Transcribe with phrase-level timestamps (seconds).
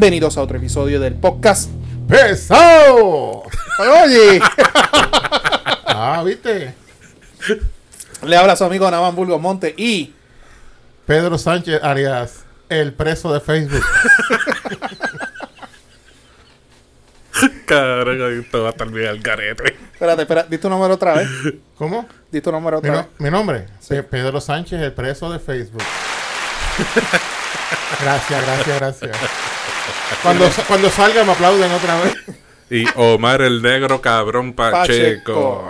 [0.00, 1.68] Bienvenidos a otro episodio del podcast.
[2.08, 3.42] ¡Pesado!
[3.42, 4.40] Oye,
[5.86, 6.72] Ah, ¿viste?
[8.24, 10.14] le habla su amigo Naman Burgos Monte y
[11.04, 13.84] Pedro Sánchez Arias, el preso de Facebook.
[17.66, 19.76] Cabrón, esto va a estar bien al garete.
[19.92, 21.28] espérate, espérate, di tu número otra vez.
[21.76, 22.08] ¿Cómo?
[22.32, 23.06] Di tu número Mi, otra no- vez.
[23.18, 25.82] mi nombre, Pe- Pedro Sánchez, el preso de Facebook.
[28.00, 29.16] gracias, gracias, gracias.
[30.22, 32.14] Cuando, cuando salga me aplauden otra vez.
[32.70, 35.64] Y Omar el negro cabrón Pacheco.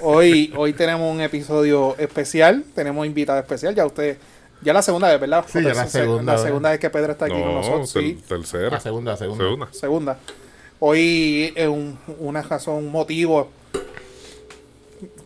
[0.00, 4.16] Hoy, hoy tenemos un episodio especial, tenemos invitado especial, ya usted,
[4.62, 5.44] ya la segunda vez, ¿verdad?
[5.48, 6.46] Sí, ya la Se- segunda La vez.
[6.46, 8.70] segunda vez que Pedro está aquí con No, nosotros, ter- sí, tercera.
[8.70, 9.44] La segunda, segunda.
[9.44, 9.68] Segunda.
[9.72, 10.18] segunda.
[10.78, 13.50] Hoy es un, una razón, un motivo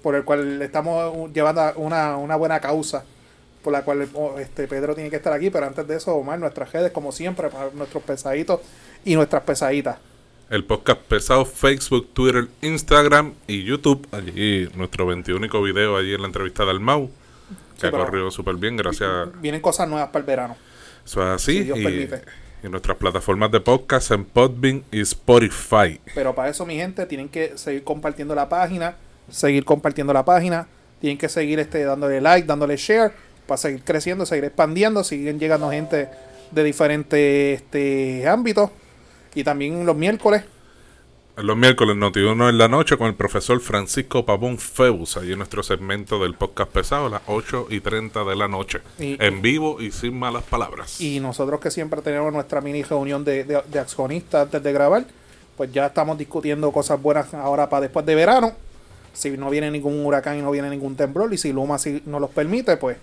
[0.02, 3.04] por el cual estamos llevando una, una buena causa
[3.64, 6.38] por la cual oh, este Pedro tiene que estar aquí, pero antes de eso, Omar,
[6.38, 8.60] nuestras redes, como siempre, para nuestros pesaditos
[9.04, 9.96] y nuestras pesaditas.
[10.50, 14.06] El podcast pesado, Facebook, Twitter, Instagram y YouTube.
[14.12, 17.08] Allí nuestro 21 video allí en la entrevista del Mau.
[17.80, 19.28] Que Sí, ha corrido súper bien, gracias.
[19.40, 20.56] Vienen cosas nuevas para el verano.
[21.04, 21.58] Eso es así.
[21.58, 22.22] Si Dios y, permite.
[22.62, 25.98] y nuestras plataformas de podcast en Podbean y Spotify.
[26.14, 28.96] Pero para eso, mi gente, tienen que seguir compartiendo la página,
[29.30, 30.68] seguir compartiendo la página,
[31.00, 33.12] tienen que seguir este dándole like, dándole share,
[33.47, 36.09] para seguir creciendo, seguir expandiendo, siguen llegando gente
[36.50, 38.70] de diferentes este, ámbitos.
[39.34, 40.45] Y también los miércoles,
[41.37, 45.65] Los miércoles Noti1 en la noche con el profesor Francisco Pavón Feus, allí en nuestro
[45.65, 48.78] segmento del podcast pesado a las 8 y 30 de la noche.
[49.00, 51.00] Y- en vivo y sin malas palabras.
[51.00, 55.04] y nosotros que siempre tenemos nuestra mini reunión de, de, de accionistas antes de grabar,
[55.56, 58.53] pues ya estamos discutiendo cosas buenas ahora para después de verano.
[59.12, 62.21] Si no viene ningún huracán y no viene ningún temblor, y si Luma sí nos
[62.21, 62.97] los permite, pues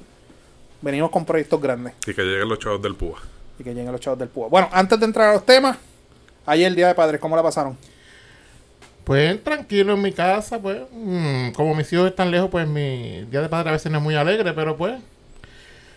[0.81, 1.93] venimos con proyectos grandes.
[2.07, 3.19] Y que lleguen los chavos del Púa.
[3.59, 4.47] y que lleguen los chavos del PUA.
[4.47, 5.77] Bueno, antes de entrar a los temas,
[6.45, 7.77] ayer el Día de Padres, ¿cómo la pasaron?
[9.03, 10.81] Pues tranquilo en mi casa, pues.
[10.91, 14.03] mm, como mis hijos están lejos, pues mi día de padre a veces no es
[14.03, 14.99] muy alegre, pero pues.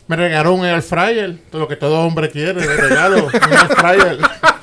[0.07, 3.69] Me regalaron un air fryer, todo lo que todo hombre quiere, de regalo, un air
[3.77, 4.19] fryer.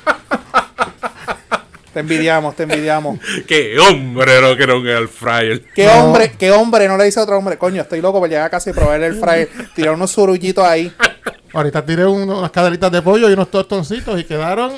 [1.92, 3.18] Te envidiamos, te envidiamos.
[3.46, 5.62] ¡Qué hombre no quiero un air fryer!
[5.74, 6.04] ¿Qué No.
[6.06, 7.58] hombre, qué hombre no le dice a otro hombre?
[7.58, 10.92] Coño, estoy loco por llegar a casa y probar el fryer, tirar unos surullitos ahí.
[11.52, 14.72] Ahorita tiré unas caderitas de pollo y unos tostoncitos y quedaron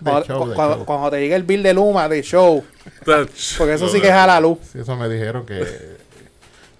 [0.00, 0.84] de Cuando, show, de cuando- show.
[0.84, 2.64] cuando te llegue el bill de Luma, de show,
[3.04, 4.58] porque eso sí que es a la luz.
[4.72, 5.64] Sí, eso me dijeron que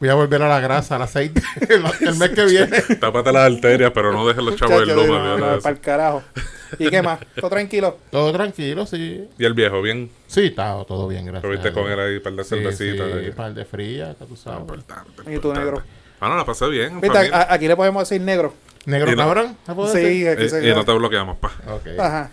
[0.01, 2.81] voy a volver a la grasa, al aceite, el, el mes que viene.
[3.01, 5.37] Tápate las arterias, pero no dejes los chavos del Luma.
[5.39, 6.23] no, para el carajo.
[6.79, 7.21] ¿Y qué más?
[7.39, 7.99] ¿Todo tranquilo?
[8.11, 9.29] Todo tranquilo, sí.
[9.39, 10.11] Y el viejo, bien.
[10.27, 11.45] Sí, está todo bien, gracias.
[11.53, 13.07] Estuviste con él ahí, un par de Sí, cervecitas.
[13.13, 13.31] sí, ahí.
[13.33, 14.61] par de fría, ya tú sabes.
[14.61, 15.83] Importante, ¿Y tú, negro?
[16.21, 16.93] Ah, no, la pasé bien.
[16.93, 18.55] en Viste, aquí le podemos decir negro.
[18.87, 19.57] ¿Negro Y cabrón?
[19.67, 21.53] ¿Se puede Sí, aquí Eh, se y no te bloqueamos, pa.
[21.69, 21.99] Ok.
[21.99, 22.31] Ajá.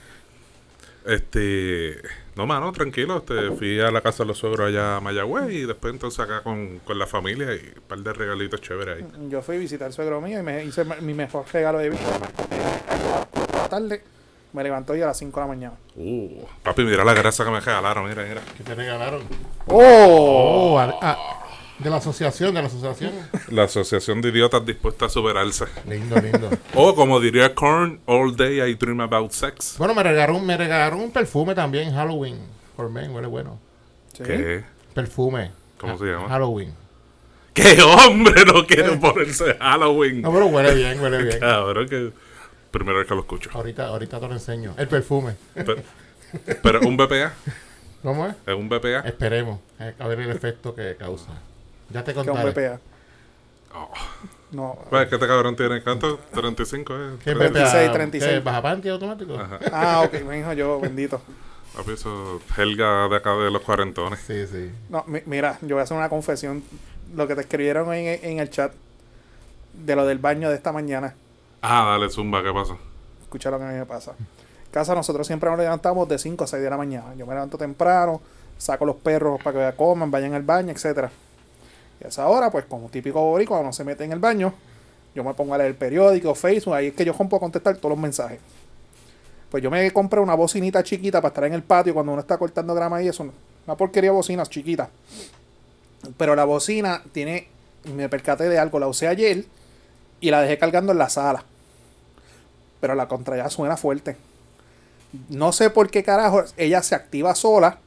[1.05, 1.97] Este.
[2.35, 3.17] No, mano, tranquilo.
[3.17, 6.41] Este, fui a la casa de los suegros allá a Mayagüez y después entonces acá
[6.41, 9.05] con, con la familia y un par de regalitos chéveres ahí.
[9.29, 11.99] Yo fui a visitar al suegro mío y me hice mi mejor regalo de vida.
[13.69, 14.01] Tarde
[14.53, 15.73] me levantó yo a las 5 de la mañana.
[15.95, 18.41] Uh, papi, mira la grasa que me regalaron, mira, mira.
[18.57, 19.21] ¿Qué te regalaron?
[19.67, 20.73] ¡Oh!
[20.75, 21.17] Oh, a- a-
[21.79, 23.11] de la asociación, de la asociación.
[23.49, 25.65] La Asociación de Idiotas Dispuesta a Superarse.
[25.89, 26.49] Lindo, lindo.
[26.75, 29.75] O como diría Korn, All Day I Dream About Sex.
[29.79, 32.37] Bueno, me regalaron, me regalaron un perfume también, Halloween.
[32.75, 33.59] Por men, huele bueno.
[34.15, 34.23] ¿Sí?
[34.23, 34.63] ¿Qué?
[34.93, 35.51] Perfume.
[35.79, 36.29] ¿Cómo se llama?
[36.29, 36.73] Halloween.
[37.53, 40.21] ¡Qué hombre no quiere ponerse Halloween!
[40.21, 41.39] No, pero huele bien, huele bien.
[41.41, 42.11] Cabrón, que
[42.73, 43.49] primera vez que lo escucho.
[43.53, 44.73] Ahorita, ahorita te lo enseño.
[44.77, 45.35] El perfume.
[45.53, 45.75] Pero,
[46.61, 47.31] pero un BPA,
[48.01, 48.35] ¿Cómo es?
[48.45, 48.99] es un BPA.
[49.05, 51.29] Esperemos eh, a ver el efecto que causa.
[51.89, 52.51] Ya te Que un contaré.
[52.51, 52.79] BPA.
[53.75, 53.89] Oh.
[54.51, 54.77] No.
[54.89, 55.81] Pues, ¿Qué este cabrón tiene?
[55.81, 56.19] ¿Cuánto?
[56.33, 56.97] 35, ¿eh?
[57.23, 57.39] ¿Qué es 36.
[57.39, 57.71] BPA?
[57.71, 58.31] 36, 36.
[58.33, 59.35] ¿Qué, ¿Baja panty automático?
[59.39, 59.59] Ajá.
[59.71, 61.21] Ah, ok, me dijo yo, bendito.
[61.75, 64.19] Papi, eso Helga de acá de los cuarentones.
[64.19, 64.71] Sí, sí.
[64.89, 66.63] No, mi- mira, yo voy a hacer una confesión.
[67.15, 68.73] Lo que te escribieron en, en el chat
[69.73, 71.15] de lo del baño de esta mañana.
[71.65, 72.75] Ah, dale, Zumba, ¿qué pasa?
[73.21, 74.11] Escucha lo que a mí me pasa.
[74.69, 77.15] Casa nosotros siempre nos levantamos de 5 a 6 de la mañana.
[77.15, 78.19] Yo me levanto temprano,
[78.57, 81.09] saco los perros para que coman, vayan al baño, etcétera.
[82.01, 84.53] Y a esa hora, pues como típico boricua, no se mete en el baño,
[85.15, 87.91] yo me pongo a leer el periódico, Facebook, ahí es que yo puedo contestar todos
[87.91, 88.41] los mensajes.
[89.49, 92.37] Pues yo me compré una bocinita chiquita para estar en el patio cuando uno está
[92.37, 93.25] cortando grama y eso.
[93.65, 94.89] Una porquería de bocinas chiquitas.
[96.17, 97.47] Pero la bocina tiene,
[97.95, 99.45] me percaté de algo, la usé ayer
[100.19, 101.45] y la dejé cargando en la sala.
[102.83, 104.17] Pero la contra ya suena fuerte.
[105.29, 107.77] No sé por qué carajo ella se activa sola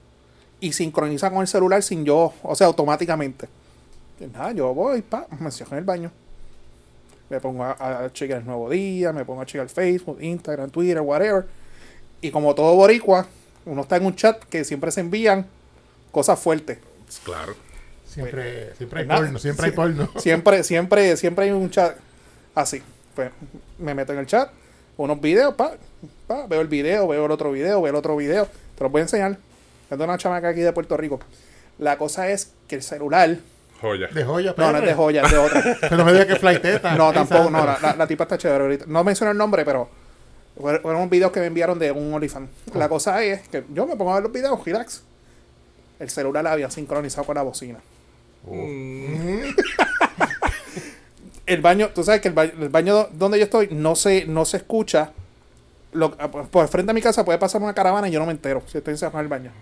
[0.58, 3.46] y sincroniza con el celular sin yo, o sea, automáticamente.
[4.16, 6.10] Pues nada, yo voy, pa, me cierro en el baño.
[7.28, 11.02] Me pongo a, a chequear el nuevo día, me pongo a chequear Facebook, Instagram, Twitter,
[11.02, 11.44] whatever.
[12.22, 13.26] Y como todo boricua,
[13.66, 15.44] uno está en un chat que siempre se envían
[16.10, 16.78] cosas fuertes.
[17.22, 17.54] Claro.
[18.06, 20.08] Siempre, siempre hay Pues nada, porno, siempre hay porno.
[20.16, 21.98] Siempre, siempre, siempre hay un chat
[22.54, 22.82] así.
[23.14, 23.30] Pues
[23.78, 24.50] me meto en el chat,
[24.96, 25.72] unos videos, pa,
[26.26, 28.46] pa, veo el video, veo el otro video, veo el otro video.
[28.76, 29.36] Te los voy a enseñar.
[29.90, 31.20] Es de una chamaca aquí de Puerto Rico.
[31.78, 33.36] La cosa es que el celular.
[33.80, 34.06] Joya.
[34.08, 35.62] De joya, No, no es de joya, es de otra.
[35.80, 36.94] Pero no me digas que flighteta.
[36.94, 38.84] No, tampoco, no, la, la- la tipa está chévere ahorita.
[38.88, 39.88] No menciono el nombre, pero
[40.58, 42.48] fue- fueron unos videos que me enviaron de un OnlyFans.
[42.74, 45.02] La cosa es que yo me pongo a ver los videos, relax.
[46.00, 47.78] El celular la había sincronizado con la bocina.
[48.44, 49.42] Mm,
[51.46, 54.24] El baño, tú sabes que el baño, el baño do- donde yo estoy no se,
[54.26, 55.12] no se escucha.
[55.92, 56.10] Lo,
[56.50, 58.78] por frente a mi casa puede pasar una caravana y yo no me entero si
[58.78, 59.52] estoy encerrado en el baño.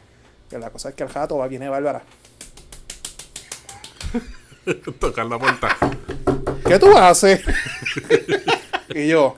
[0.49, 2.03] Que la cosa es que el jato va, viene Bárbara.
[4.99, 5.77] Tocar la puerta.
[6.67, 7.43] ¿Qué tú haces?
[8.89, 9.37] y yo,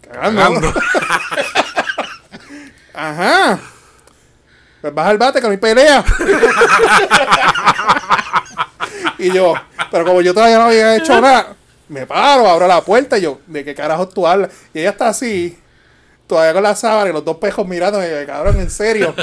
[0.00, 0.72] cagando.
[2.94, 3.60] Ajá.
[4.80, 6.04] Pues baja el bate que no hay pelea.
[9.18, 9.54] Y yo,
[9.90, 11.54] pero como yo todavía no había hecho nada,
[11.88, 14.50] me paro, abro la puerta y yo, ¿de qué carajo tú hablas?
[14.72, 15.58] Y ella está así,
[16.26, 19.14] todavía con la sábana y los dos pejos mirando, cabrón, en serio.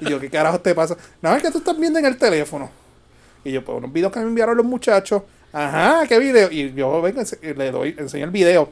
[0.00, 0.96] Y yo, ¿qué carajo te pasa?
[1.20, 2.70] Nada más que tú estás viendo en el teléfono.
[3.44, 5.22] Y yo, pues unos videos que me enviaron los muchachos.
[5.52, 6.50] Ajá, ¿qué video?
[6.50, 8.70] Y yo vengo, y le doy, enseño el video.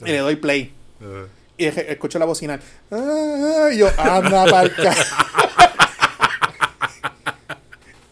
[0.00, 0.74] Y le doy play.
[1.56, 2.58] Y escucho la bocina.
[2.90, 4.68] Ah, y yo, anda para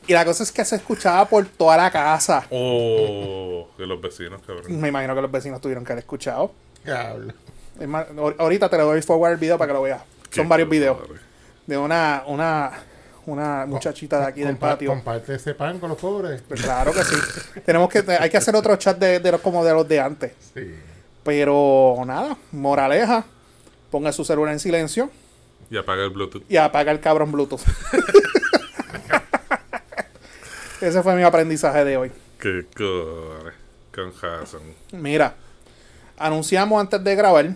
[0.06, 2.46] Y la cosa es que se escuchaba por toda la casa.
[2.50, 4.80] Oh, que los vecinos, cabrón.
[4.80, 6.52] Me imagino que los vecinos tuvieron que haber escuchado.
[6.84, 7.32] Diablo.
[7.78, 10.02] Es más, ahor- ahorita te le doy forward el video para que lo veas.
[10.30, 11.20] Son varios videos madre.
[11.66, 12.70] de una, una,
[13.26, 14.90] una muchachita de aquí del patio.
[14.90, 16.42] Comparte ese pan con los pobres.
[16.48, 17.14] Pues claro que sí.
[17.64, 20.32] Tenemos que, hay que hacer otro chat de, de los como de los de antes.
[20.54, 20.74] Sí.
[21.22, 23.24] Pero nada, moraleja.
[23.90, 25.10] Ponga su celular en silencio
[25.70, 26.42] Y apaga el Bluetooth.
[26.48, 27.60] y apaga el cabrón Bluetooth.
[30.82, 32.10] Ese fue mi aprendizaje de hoy.
[32.40, 33.52] Qué core.
[33.94, 34.60] Con Hassan.
[34.92, 35.34] Mira,
[36.18, 37.50] anunciamos antes de grabar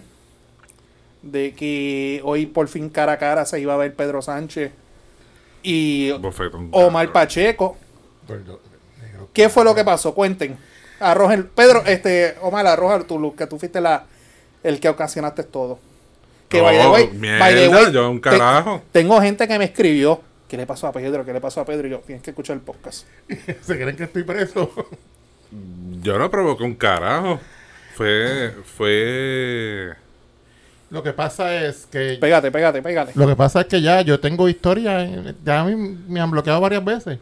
[1.22, 4.70] de que hoy por fin cara a cara se iba a ver Pedro Sánchez
[5.62, 6.10] y.
[6.72, 7.10] Omar.
[7.12, 7.76] Pacheco.
[9.32, 10.14] ¿Qué fue lo que pasó?
[10.14, 10.56] Cuenten.
[11.00, 14.04] Arrojen, Pedro, este, Omar, arroja tu luz, que tú fuiste la,
[14.62, 15.78] el que ocasionaste todo.
[16.48, 18.82] Que by the No, way, mierda, by the way, yo un te- carajo.
[18.92, 20.22] tengo gente que me escribió.
[20.48, 21.24] ¿Qué le pasó a Pedro?
[21.24, 21.88] ¿Qué le pasó a Pedro?
[21.88, 23.06] Y yo, tienes que escuchar el podcast.
[23.62, 24.70] ¿Se creen que estoy preso?
[26.02, 27.40] Yo no provoqué un carajo.
[27.94, 28.52] Fue.
[28.76, 29.92] Fue.
[30.90, 32.16] Lo que pasa es que...
[32.20, 33.12] Pégate, pégate, pégate.
[33.16, 35.02] Lo que pasa es que ya yo tengo historia.
[35.04, 35.74] eh, Ya a mí
[36.08, 37.18] me han bloqueado varias veces.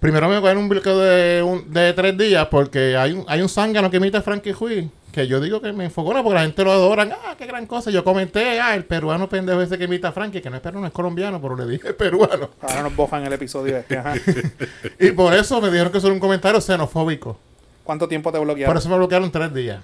[0.00, 3.48] Primero me cogen un bloqueo de, un- de tres días porque hay un, hay un
[3.48, 4.90] zángano que imita a Frankie Hui.
[5.12, 7.12] Que yo digo que me enfocona porque la gente lo adoran.
[7.12, 7.90] Ah, qué gran cosa.
[7.90, 10.86] Yo comenté, ah, el peruano pendejo ese que imita a Frankie, que no es peruano,
[10.86, 12.48] es colombiano, pero le dije peruano.
[12.62, 13.98] Ahora nos bojan el episodio este.
[13.98, 14.14] Ajá.
[14.98, 17.38] Y por eso me dijeron que eso era un comentario xenofóbico.
[17.84, 18.72] ¿Cuánto tiempo te bloquearon?
[18.72, 19.82] Por eso me bloquearon tres días.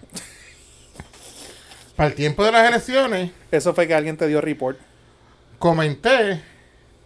[1.97, 4.78] Para el tiempo de las elecciones, Eso fue que alguien te dio report.
[5.58, 6.40] comenté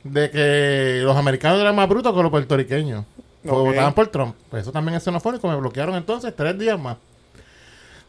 [0.05, 3.05] de que los americanos eran más brutos que los puertorriqueños.
[3.43, 3.67] Porque Ok.
[3.69, 4.37] votaban por Trump.
[4.51, 5.49] Pues eso también es xenofóbico.
[5.49, 6.99] Me bloquearon entonces tres días más.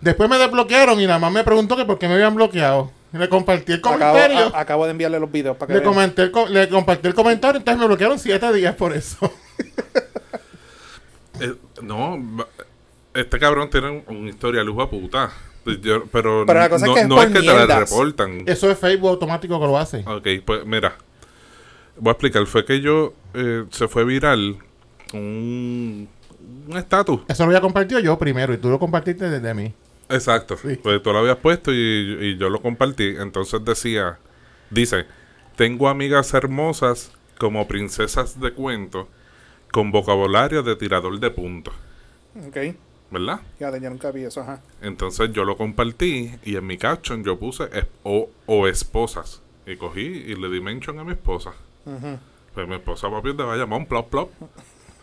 [0.04, 2.92] Después me desbloquearon y nada más me preguntó que por qué me habían bloqueado.
[3.14, 4.52] Le compartí el Acabo, comentario.
[4.56, 5.94] a- acabo de enviarle los videos para que le, vean.
[5.94, 9.32] comenté el le compartí el comentario, entonces me bloquearon siete días por eso.
[11.40, 12.46] eh, no.
[13.14, 15.32] Este cabrón tiene un, un historial lujo a puta.
[15.82, 18.44] Yo- pero, Pero la cosa es no, que es no es que te la reportan.
[18.48, 20.04] eso es Facebook automático que lo hace.
[20.08, 20.96] Ok, pues mira.
[21.98, 22.46] Voy a explicar.
[22.48, 23.14] Fue que yo.
[23.34, 24.58] eh, se fue viral
[25.14, 26.10] un.
[26.68, 27.22] Un estatus.
[27.28, 29.74] Eso lo había compartido yo primero y tú lo compartiste desde mí.
[30.14, 30.58] Exacto.
[30.58, 30.76] Sí.
[30.82, 31.76] Pues tú lo habías puesto y,
[32.22, 33.16] y yo lo compartí.
[33.18, 34.20] Entonces decía,
[34.70, 35.06] dice,
[35.56, 39.08] tengo amigas hermosas como princesas de cuento
[39.72, 41.74] con vocabulario de tirador de puntos.
[42.48, 42.58] Ok.
[43.12, 43.42] ¿Verdad?
[43.60, 44.62] Fíjate, yo nunca vi eso, ajá.
[44.82, 49.42] Entonces yo lo compartí y en mi caption yo puse es- o, o esposas.
[49.66, 51.54] Y cogí y le di mention a mi esposa.
[52.54, 54.32] Pues mi esposa, papi, de Bayamón, plop, plop.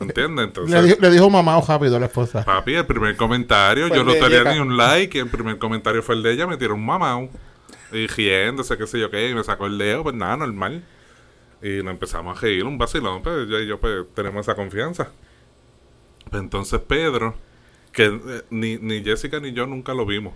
[0.00, 0.46] ¿Entiendes?
[0.46, 0.74] Entonces...
[0.82, 2.44] Le, dijo- le dijo mamá o rápido a la esposa.
[2.44, 6.14] Papi, el primer comentario, yo no tenía ni un like, y el primer comentario fue
[6.14, 7.28] el de ella, me tiró un mamao.
[7.92, 10.82] Y riéndose, qué sé yo qué, y me sacó el dedo, pues nada, normal.
[11.62, 15.08] Y nos empezamos a reír, un vacilón, pues yo y yo pues tenemos esa confianza.
[16.30, 17.34] Pues entonces Pedro,
[17.92, 20.32] que eh, ni, ni Jessica ni yo nunca lo vimos.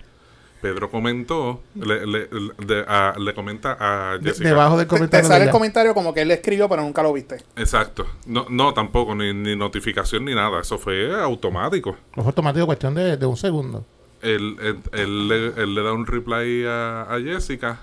[0.65, 2.21] Pedro comentó, le, le,
[2.59, 4.49] de- a- le comenta a De- Jessica.
[4.49, 5.29] debajo del Te, te comentario.
[5.29, 7.37] sale de el comentario como que él le escribió, pero nunca lo viste.
[7.57, 8.07] Exacto.
[8.25, 10.63] No, no tampoco, ni, ni notificación ni nada.
[10.63, 11.97] Eso fue automático.
[12.17, 13.85] Los automáticos, cuestión de, de un segundo.
[14.23, 17.81] él, él, él le, él le da un reply a, a Jessica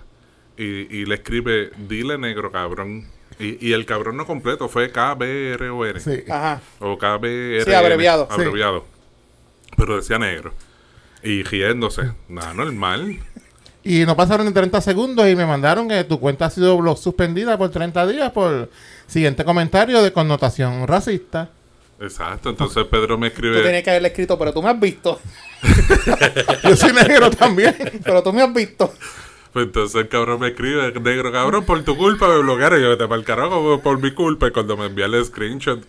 [0.57, 3.05] y, y le escribe, dile negro cabrón.
[3.39, 5.99] Y, y el cabrón no completo fue K-B-R-O-N.
[5.99, 6.23] Sí.
[6.29, 6.61] Ajá.
[6.79, 7.63] O KBR.
[7.63, 8.27] Sí, abreviado.
[8.29, 8.33] Sí.
[8.41, 8.85] Abreviado.
[9.77, 10.51] Pero decía negro.
[11.23, 12.11] Y riéndose.
[12.29, 13.19] Nada, normal.
[13.83, 17.57] Y no pasaron ni 30 segundos y me mandaron que tu cuenta ha sido suspendida
[17.57, 18.69] por 30 días por
[19.07, 21.49] siguiente comentario de connotación racista.
[21.99, 22.49] Exacto.
[22.49, 23.61] Entonces Pedro me Tú escribe.
[23.61, 25.19] tienes que haberle escrito, pero tú me has visto.
[26.63, 27.75] Yo soy negro también.
[28.03, 28.93] Pero tú me has visto.
[29.53, 32.79] Pues entonces el cabrón me escribe, negro cabrón, por tu culpa me bloquearon.
[32.79, 34.47] Y yo, vete para el carajo por mi culpa.
[34.47, 35.85] Y cuando me envía el screenshot.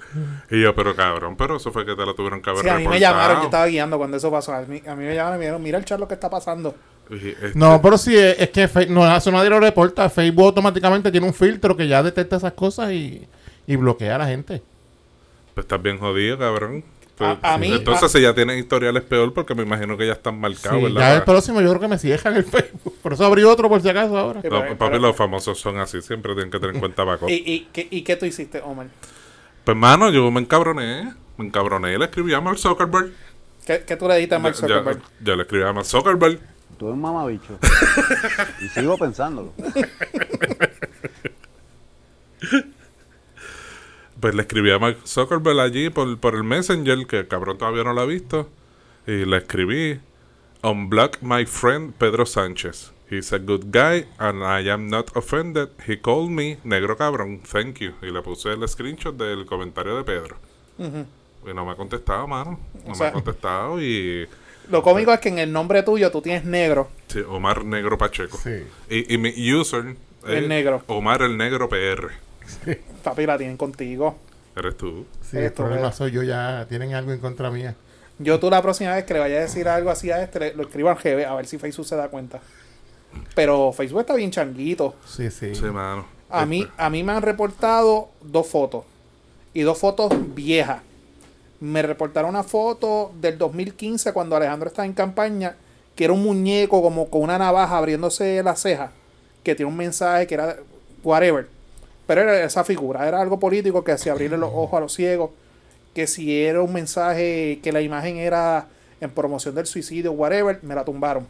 [0.50, 2.76] Y yo, pero cabrón, pero eso fue que te lo tuvieron que haber Sí, a
[2.76, 4.52] mí me llamaron, yo estaba guiando cuando eso pasó.
[4.52, 6.28] A mí, a mí me llamaron y me dijeron, mira el chat lo que está
[6.28, 6.74] pasando.
[7.08, 10.08] Este, No, pero sí, es, es que Fe- no, eso nadie lo reporta.
[10.10, 13.28] Facebook automáticamente tiene un filtro que ya detecta esas cosas y,
[13.66, 14.60] y bloquea a la gente.
[15.54, 16.82] Pues estás bien jodido, cabrón.
[17.24, 20.06] Pues, A- a mí- entonces, a- si ya tienes historiales peor, porque me imagino que
[20.06, 21.00] ya están marcados, Sí, ¿verdad?
[21.00, 22.96] ya el próximo yo creo que me cierran el Facebook.
[23.02, 24.40] Por eso abrí otro por si acaso ahora.
[24.42, 27.04] Sí, No, pero- papi, pero- los famosos son así, siempre tienen que tener en cuenta
[27.04, 27.28] Backup.
[27.30, 28.88] ¿Y, y, qué, ¿Y qué tú hiciste, Omar?
[29.64, 31.14] Pues, mano, yo me encabroné.
[31.36, 33.12] Me encabroné y le escribí a Mark Zuckerberg.
[33.66, 35.00] ¿Qué, qué tú le dijiste a Mark Zuckerberg?
[35.20, 36.38] yo le escribí a Mark Zuckerberg.
[36.78, 37.58] Tú eres un mamabicho.
[38.60, 39.52] y sigo pensándolo.
[44.22, 47.82] Pues le escribí a Mark Zuckerberg allí por, por el Messenger, que el cabrón todavía
[47.82, 48.48] no lo ha visto.
[49.04, 49.98] Y le escribí:
[50.62, 52.92] Unblock my friend Pedro Sánchez.
[53.10, 55.70] He's a good guy and I am not offended.
[55.88, 57.40] He called me negro cabrón.
[57.40, 57.94] Thank you.
[58.00, 60.36] Y le puse el screenshot del comentario de Pedro.
[60.78, 62.60] Y no me ha contestado, mano.
[62.86, 63.82] No O me ha contestado.
[63.82, 64.28] Y.
[64.70, 66.88] Lo cómico es que en el nombre tuyo tú tienes negro.
[67.08, 68.38] sí, Omar Negro Pacheco.
[68.38, 68.62] Sí.
[68.88, 69.96] Y, y mi user.
[70.28, 70.84] El negro.
[70.86, 72.12] Omar el Negro PR.
[73.04, 74.16] Papi, la tienen contigo.
[74.56, 75.06] Eres tú.
[75.22, 75.96] Sí, el Esto, problema ¿verdad?
[75.96, 76.66] soy yo ya.
[76.68, 77.74] Tienen algo en contra mía.
[78.18, 80.54] Yo tú la próxima vez que le vaya a decir algo así a este, le-
[80.54, 82.40] lo escribo al GB a ver si Facebook se da cuenta.
[83.34, 84.94] Pero Facebook está bien changuito.
[85.06, 85.54] Sí, sí.
[85.54, 86.06] Sí, mano.
[86.30, 88.84] A mí, Este, a mí me han reportado dos fotos.
[89.54, 90.82] Y dos fotos viejas.
[91.60, 95.56] Me reportaron una foto del 2015 cuando Alejandro estaba en campaña,
[95.94, 98.92] que era un muñeco como con una navaja abriéndose la ceja,
[99.44, 100.56] que tiene un mensaje que era
[101.04, 101.48] whatever.
[102.06, 105.30] Pero era esa figura, era algo político que hacía abrirle los ojos a los ciegos,
[105.94, 108.68] que si era un mensaje que la imagen era
[109.00, 111.26] en promoción del suicidio, whatever, me la tumbaron.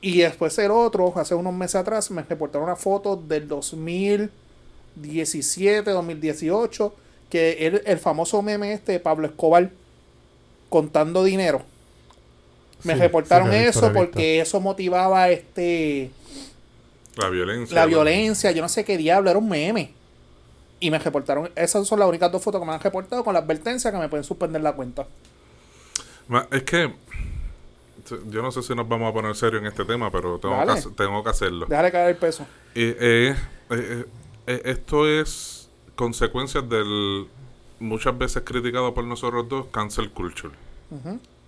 [0.00, 6.94] Y después el otro, hace unos meses atrás, me reportaron una foto del 2017, 2018,
[7.30, 9.70] que el, el famoso meme este de Pablo Escobar
[10.68, 11.62] contando dinero.
[12.82, 16.10] Me Sí, reportaron sí, eso porque eso motivaba este
[17.16, 17.74] La violencia.
[17.74, 19.94] la violencia, yo no sé qué diablo, era un meme.
[20.80, 23.40] Y me reportaron, esas son las únicas dos fotos que me han reportado con la
[23.40, 25.06] advertencia que me pueden suspender la cuenta.
[26.50, 26.92] Es que
[28.28, 30.66] yo no sé si nos vamos a poner serio en este tema, pero tengo, que,
[30.66, 30.82] Dale.
[30.96, 31.66] tengo que hacerlo.
[31.68, 32.44] Déjale caer el peso.
[32.74, 33.36] Y, eh,
[33.70, 34.04] eh,
[34.46, 37.28] eh, esto es consecuencia del
[37.78, 40.54] muchas veces criticado por nosotros dos cancel culture.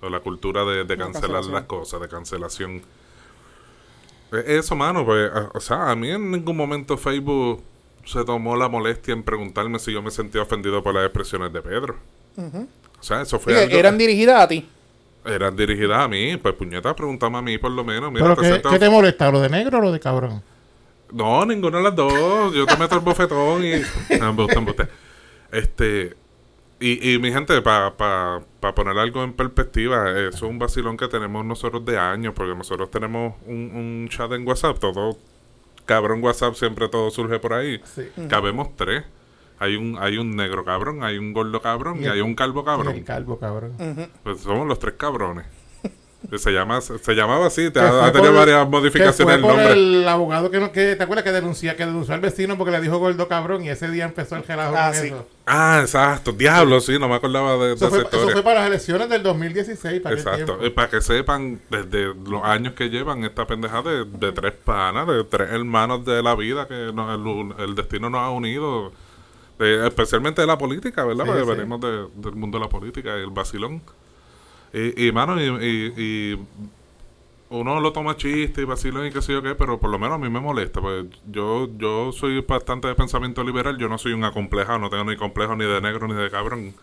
[0.00, 2.83] O la cultura de, de La cancelar las cosas, de cancelación.
[4.37, 7.62] Eh, Eso, mano, pues, a- o sea, a mí en ningún momento Facebook
[8.05, 11.62] se tomó la molestia en preguntarme si yo me sentía ofendido por las expresiones de
[11.62, 11.97] Pedro.
[12.37, 14.69] O sea, eso fue algo- eran dirigidas a ti.
[15.26, 16.37] eran dirigidas a mí.
[16.37, 18.12] Pues puñeta, pregúntame a mí por lo menos.
[18.12, 19.31] Mira, ¿Pero te qué, te molesta?
[19.31, 20.43] ¿Lo de negro o lo de cabrón?
[21.12, 22.53] No, ninguna de las dos.
[22.55, 23.73] Yo te meto el bofetón y.
[25.53, 26.14] Este.
[26.81, 30.97] Y, y mi gente, para pa, pa poner algo en perspectiva, eso es un vacilón
[30.97, 35.16] que tenemos nosotros de años, porque nosotros tenemos un, un chat en WhatsApp, todo
[35.87, 37.81] cabrón WhatsApp, siempre todo surge por ahí.
[37.85, 38.09] Sí.
[38.28, 39.04] Cabemos tres.
[39.59, 42.66] Hay un, hay un negro cabrón, hay un gordo cabrón y hay un calvo El
[42.66, 43.02] cabrón.
[43.02, 43.73] calvo, cabrón.
[44.23, 45.47] Pues somos los tres cabrones.
[46.31, 49.35] Que se llama se llamaba así, te Que ha, tenido por- varias que modificaciones fue
[49.35, 49.73] el por nombre.
[49.73, 52.81] el abogado que, no, que te acuerdas que denuncia, que denunció al vecino porque le
[52.81, 55.07] dijo gordo cabrón y ese día empezó el relajo Ah, con sí.
[55.09, 55.26] eso.
[55.47, 56.33] Ah, exacto.
[56.33, 59.09] Diablo, sí, no me acordaba de, de Eso esa fue, eso fue para las elecciones
[59.11, 60.00] del 2016.
[60.00, 60.59] Para Exacto.
[60.64, 65.07] Y para que sepan, desde los años que llevan esta pendeja de, de tres panas,
[65.07, 67.14] de tres hermanos de la vida que nos-
[67.59, 68.93] el, el destino nos ha unido,
[69.59, 71.25] de- especialmente de la política, ¿verdad?
[71.25, 71.50] Sí, Porque sí.
[71.50, 73.83] venimos de- del mundo de la política y el vacilón.
[74.75, 75.95] Y, y mano, y, y-
[76.35, 76.38] y
[77.50, 80.16] uno lo toma chiste y vacilón y qué sé yo qué, pero por lo menos
[80.16, 80.81] a mí me molesta.
[80.81, 85.04] Pues yo, yo soy bastante de pensamiento liberal, yo no soy un acomplejado, no tengo
[85.04, 86.75] ni complejo ni de negro ni de cabrón.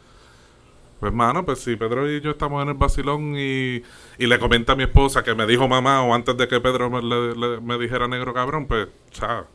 [1.00, 3.82] Pues, mano, pues si Pedro y yo estamos en el vacilón y,
[4.20, 6.92] y le comenta a mi esposa que me dijo mamá o antes de que Pedro
[6.92, 9.46] me, le- me dijera negro cabrón, pues, ¿sabes?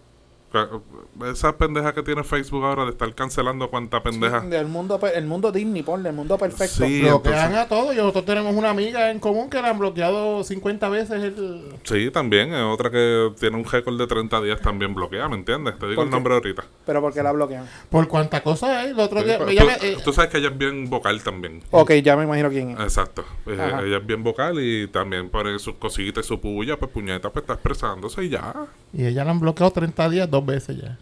[1.30, 4.42] Esa pendeja que tiene Facebook ahora de estar cancelando cuánta pendeja.
[4.42, 6.84] Sí, el mundo, el mundo Disney, ponle, el mundo perfecto.
[6.86, 7.94] Sí, bloquean entonces- a todos.
[7.94, 11.62] Y nosotros tenemos una amiga en común que le han bloqueado 50 veces el...
[11.84, 12.52] Sí, también.
[12.52, 15.78] Es otra que tiene un récord de 30 días también bloqueada, ¿me entiendes?
[15.78, 16.14] Te digo ¿Por el qué?
[16.16, 16.64] nombre ahorita.
[16.84, 17.66] Pero porque la bloquean.
[17.88, 18.90] Por cuánta cosa hay.
[18.90, 19.38] El otro día...
[19.38, 21.62] Tú, ella me- eh, tú sabes que ella es bien vocal también.
[21.70, 22.80] Ok, ya me imagino quién es.
[22.80, 23.24] Exacto.
[23.46, 23.82] Eh, Ajá.
[23.82, 27.42] ella es bien vocal y también pone sus cositas y su puya, pues puñeta, pues
[27.42, 28.54] está expresándose y ya.
[28.92, 30.98] y ella la han bloqueado 30 días dos veces ya.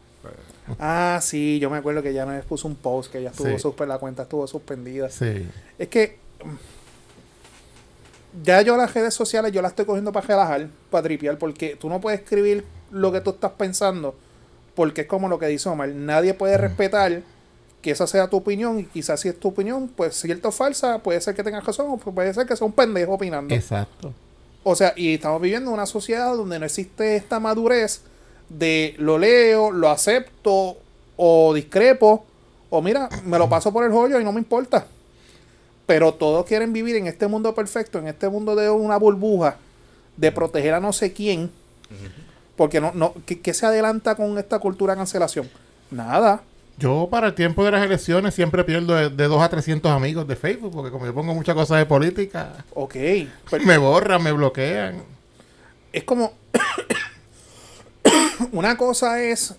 [0.79, 3.87] Ah, sí, yo me acuerdo que ya nos puso un post que ya estuvo Sí.
[3.87, 5.11] la cuenta estuvo suspendida.
[5.11, 5.47] Sí.
[5.79, 6.55] Es que mm,
[8.45, 11.89] ya yo las redes sociales yo las estoy cogiendo para relajar, para tripear, porque tú
[11.89, 14.15] no puedes escribir lo que tú estás pensando,
[14.75, 17.23] porque es como lo que dice Omar, nadie puede respetar
[17.83, 21.01] que esa sea tu opinión y quizás si es tu opinión, pues cierta o falsa,
[21.01, 23.55] puede ser que tengas razón o puede ser que sea un pendejo opinando.
[23.55, 24.15] Exacto.
[24.63, 28.01] O sea, y estamos viviendo en una sociedad donde no existe esta madurez
[28.49, 30.77] de lo leo, lo acepto
[31.17, 32.25] o discrepo
[32.71, 34.87] o mira, me lo paso por el hoyo y no me importa.
[35.87, 39.57] Pero todos quieren vivir en este mundo perfecto, en este mundo de una burbuja,
[40.17, 41.51] de proteger a no sé quién.
[42.57, 45.49] Porque no, no, ¿qué, qué se adelanta con esta cultura de cancelación?
[45.91, 46.43] Nada.
[46.79, 50.27] Yo para el tiempo de las elecciones siempre pierdo de, de 2 a 300 amigos
[50.27, 52.95] de Facebook, porque como yo pongo muchas cosas de política, Ok.
[53.51, 55.03] Pero me borran, me bloquean.
[55.93, 56.33] es como.
[58.55, 59.55] Una cosa es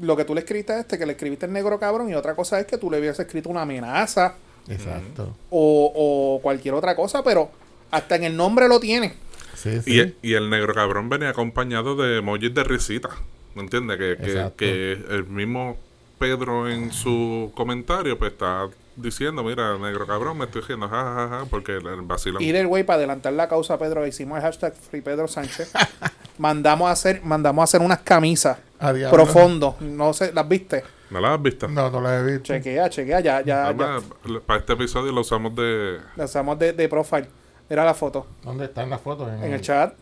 [0.00, 2.34] lo que tú le escribiste a este, que le escribiste el negro cabrón, y otra
[2.34, 4.34] cosa es que tú le hubieras escrito una amenaza
[4.68, 5.36] Exacto.
[5.50, 7.50] o, o cualquier otra cosa, pero
[7.90, 9.14] hasta en el nombre lo tiene.
[9.54, 10.14] Sí, sí.
[10.22, 13.10] Y, y el negro cabrón venía acompañado de emojis de risita.
[13.54, 13.98] ¿Me entiendes?
[13.98, 15.76] Que, que, que el mismo
[16.18, 18.68] Pedro en su comentario pues está
[19.00, 22.42] diciendo, mira, negro cabrón, me estoy riendo, jajaja, porque el, el vacilón.
[22.42, 25.72] Ir el güey para adelantar la causa, Pedro, hicimos el hashtag Free Pedro Sánchez.
[26.38, 29.16] mandamos a hacer, mandamos a hacer unas camisas A diablo.
[29.16, 29.76] profundo.
[29.80, 30.84] No sé, ¿las viste?
[31.10, 31.66] ¿No la has visto?
[31.68, 32.52] No, no lo he visto.
[32.52, 34.00] Chequea, chequea, ya, ya, ya.
[34.46, 35.98] Para este episodio lo usamos de...
[36.16, 37.28] Lanzamos de, de profile.
[37.70, 39.28] Mira la foto ¿Dónde están las fotos?
[39.42, 39.94] en el chat.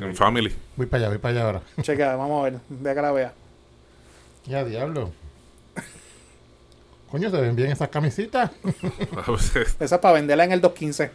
[0.00, 0.54] En Family.
[0.76, 1.62] Voy para allá, voy para allá ahora.
[1.82, 3.32] Chequea, vamos a ver, deja que la vea.
[4.46, 5.12] Ya, diablo.
[7.12, 8.50] Coño, se ven bien esas camisitas.
[9.78, 11.10] Esa es para venderla en el 215.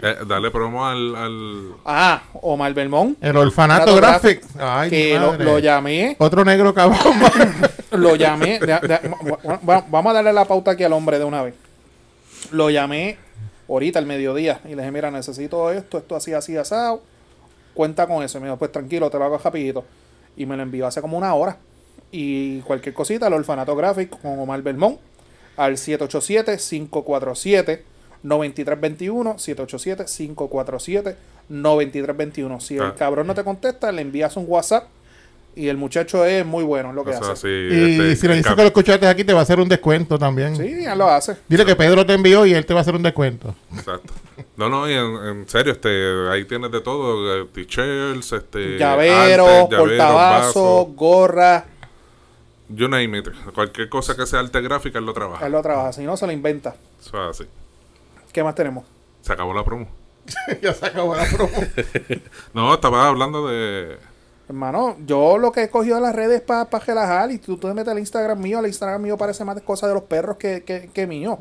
[0.00, 1.16] Eh, dale promo al...
[1.16, 1.72] al...
[1.84, 3.18] Ah, Omar Belmont.
[3.20, 4.44] El orfanato graphic.
[4.60, 7.00] Ay, que lo, llamé, Otro negro cabrón.
[7.90, 8.60] lo llamé.
[8.60, 9.10] de- de-
[9.88, 11.54] vamos a darle la pauta aquí al hombre de una vez.
[12.52, 13.18] Lo llamé
[13.68, 17.02] ahorita al mediodía y le dije, mira, necesito esto, esto así, así, asado.
[17.74, 18.38] Cuenta con eso.
[18.38, 19.84] Y me dijo, pues tranquilo, te lo hago rapidito.
[20.36, 21.56] Y me lo envió hace como una hora.
[22.16, 25.00] Y cualquier cosita, el orfanato gráfico con Omar Belmont
[25.56, 27.80] al 787-547.
[28.22, 31.16] 9321 787 547
[31.50, 32.94] 9321 si el Ah.
[32.96, 34.84] cabrón no te contesta le envías un WhatsApp
[35.54, 38.16] y el muchacho es muy bueno en lo que o sea, hace sí, y este,
[38.16, 40.56] si le dices que lo escuchaste aquí, te va a hacer un descuento también.
[40.56, 42.94] sí ya lo hace Dile que Pedro te envió y él te va a hacer
[42.96, 43.54] un descuento.
[43.76, 44.14] Exacto.
[44.56, 49.46] No, no, y en, en serio, este, ahí tienes de todo, eh, t-shirts, este, llavero,
[49.46, 51.66] arte, llaveros, portavasos, vasos, gorra
[52.68, 53.28] you name it.
[53.54, 55.44] Cualquier cosa que sea arte gráfica, él lo trabaja.
[55.46, 57.48] él lo trabaja si no se lo inventa Eso es así.
[58.32, 58.84] ¿qué más tenemos?
[59.22, 59.86] Se acabó la promo.
[60.62, 61.52] ya se acabó la promo.
[62.54, 63.96] No, estaba hablando de...
[64.48, 67.74] hermano yo lo que he cogido de las redes para relajar y tú, tú te
[67.74, 70.62] metes al Instagram mío el Instagram mío parece más de cosas de los perros que,
[70.64, 71.38] que, que mío.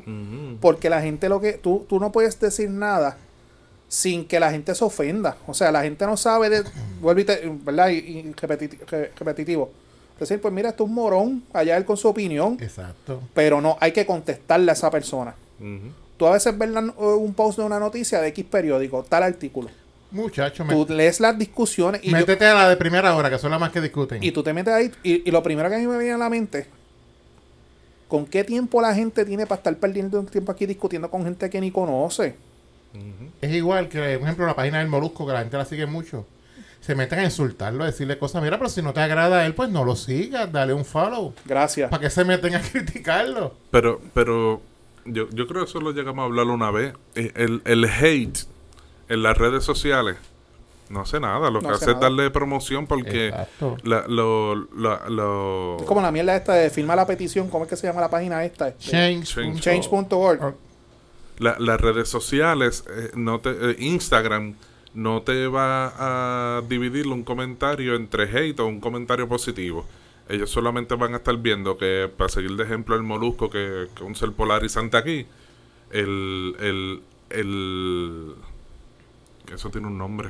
[0.62, 1.54] Porque la gente lo que.
[1.54, 3.18] Tú, tú no puedes decir nada
[3.88, 5.38] sin que la gente se ofenda.
[5.48, 6.64] O sea, la gente no sabe de.
[7.02, 7.90] Vuelvo y te- ¿Verdad?
[7.90, 9.72] Y, y repeti- re- repetitivo.
[10.20, 11.44] Decir, pues mira, esto es un morón.
[11.54, 12.58] Allá él con su opinión.
[12.62, 13.22] Exacto.
[13.34, 15.36] Pero no, hay que contestarle a esa persona.
[16.18, 19.70] Tú a veces ves la- un post de una noticia de X periódico, tal artículo.
[20.12, 23.40] Muchacho, me- Tú lees las discusiones y, yo- métete a la de primera hora, que
[23.40, 24.24] son las más que discuten.
[24.24, 24.92] y tú te metes ahí.
[25.04, 26.68] Y, y lo primero que a mí me viene a la mente.
[28.08, 31.50] ¿Con qué tiempo la gente tiene para estar perdiendo un tiempo aquí discutiendo con gente
[31.50, 32.36] que ni conoce?
[33.42, 36.26] Es igual que, por ejemplo, la página del Molusco, que la gente la sigue mucho.
[36.86, 38.44] Se meten a insultarlo, a decirle cosas.
[38.44, 41.34] Mira, pero si no te agrada a él, pues no lo sigas, dale un follow.
[41.46, 41.90] Gracias.
[41.90, 43.54] ¿Para qué se meten a criticarlo?
[43.72, 44.62] Pero, pero
[45.06, 46.94] yo, yo creo que eso lo llegamos a hablar una vez.
[47.16, 48.38] Eh, El, el hate
[49.08, 50.18] en las redes sociales
[50.90, 51.50] no hace nada.
[51.50, 53.78] Lo No que hace hace es darle promoción porque Exacto.
[53.84, 57.70] la, lo, la- lo- Es como la mierda esta de firma la petición, ¿cómo es
[57.70, 58.68] que se llama la página esta?
[58.68, 59.24] Este, Change.
[59.34, 59.62] Change.
[59.62, 60.56] Change.org.
[61.40, 64.56] la- las redes sociales, eh, no te, eh, Instagram
[64.94, 69.86] no te va a dividir un comentario entre hate o un comentario positivo.
[70.30, 74.04] Ellos solamente van a estar viendo que, para seguir de ejemplo el molusco, que, que
[74.04, 75.26] un ser polarizante aquí,
[75.92, 78.34] el, el, el...
[79.54, 80.30] Eso tiene un nombre.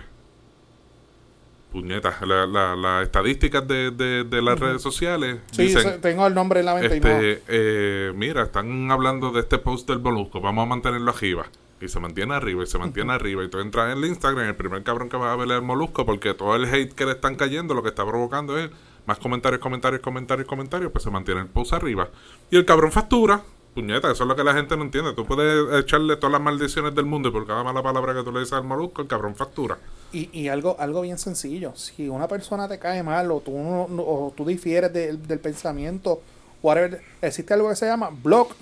[1.71, 6.35] puñetas, la- la- las estadísticas de, de- de las redes sociales Sí, dicen, tengo el
[6.35, 10.63] nombre en la mente este, eh, mira, están hablando de este post del Molusco, vamos
[10.63, 11.47] a mantenerlo arriba.
[11.83, 13.43] Y se mantiene arriba y se mantiene arriba.
[13.43, 15.61] Y tú entras en el Instagram, el primer cabrón que va a ver es el
[15.61, 18.69] Molusco, porque todo el hate que le están cayendo, lo que está provocando es
[19.05, 22.07] más comentarios, comentarios, comentarios, comentarios, pues se mantiene el post arriba.
[22.49, 23.41] Y el cabrón factura.
[23.75, 25.13] Puñeta, eso es lo que la gente no entiende.
[25.13, 28.31] Tú puedes echarle todas las maldiciones del mundo y por cada mala palabra que tú
[28.31, 29.79] le dices al Molusco, el cabrón factura.
[30.11, 31.75] Y, y algo, algo bien sencillo.
[31.75, 36.21] Si una persona te cae mal o tú, no- o tú difieres de- del pensamiento,
[36.61, 38.53] whatever, existe algo que se llama block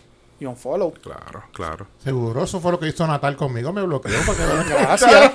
[0.42, 0.92] y unfollow.
[0.94, 1.88] Claro, claro.
[2.04, 5.32] Seguro, eso fue lo que hizo Natal conmigo, me bloqueó para que Gracias.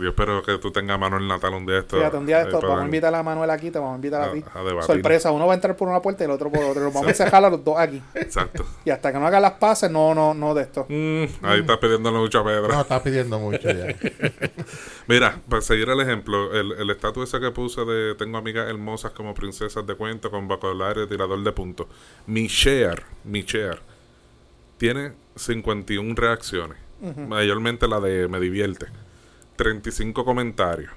[0.00, 1.96] Yo espero que tú tengas mano en Natal un día de esto.
[1.96, 3.92] Fíjate, un día de eh, esto, para- vamos a invitar a Manuel aquí, te vamos
[3.92, 4.44] a invitar a, A- ti.
[4.78, 4.82] a.
[4.82, 6.82] Sorpresa, uno va a entrar por una puerta y el otro por otra.
[6.84, 8.02] Vamos a cerrar a los dos aquí.
[8.14, 8.64] Exacto.
[8.84, 10.86] Y hasta que no haga las pases, no, no, no de esto.
[10.88, 12.68] Mm, ahí estás pidiéndole mucho a Pedro.
[12.68, 13.86] no está pidiendo mucho ya.
[15.08, 19.12] Mira, para seguir el ejemplo, el, el estatus ese que puse de tengo amigas hermosas
[19.12, 21.86] como princesas de cuento con vocabulario tirador de puntos.
[22.26, 23.80] Mi share, mi share,
[24.78, 26.78] tiene 51 reacciones.
[27.28, 28.86] Mayormente la de me divierte.
[29.56, 30.90] 35 comentarios.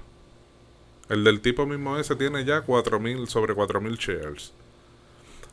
[1.08, 4.52] El del tipo mismo ese tiene ya 4000 sobre 4000 shares.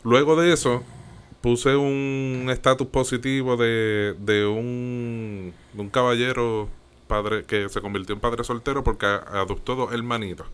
[0.03, 0.81] Luego de eso,
[1.41, 6.69] puse un estatus positivo de, de un, de un caballero
[7.07, 10.47] padre que se convirtió en padre soltero porque adoptó dos hermanitos.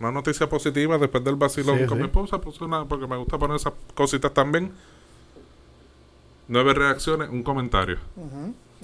[0.00, 2.02] Una noticia positiva después del vacilón Sí, con sí.
[2.02, 4.72] mi esposa, puse una porque me gusta poner esas cositas también.
[6.48, 7.98] Nueve reacciones, un comentario.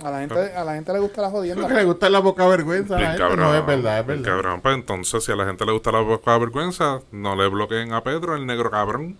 [0.03, 1.69] A la gente, a la gente le gusta la Lo que jodienda.
[1.75, 2.95] le gusta la boca vergüenza.
[2.97, 3.23] a la Bien gente.
[3.29, 3.41] cabrón.
[3.53, 4.25] No, es verdad, es verdad.
[4.25, 4.61] cabrón.
[4.61, 8.03] Pues entonces, si a la gente le gusta la poca vergüenza, no le bloqueen a
[8.05, 9.17] Pedro, el negro cabrón.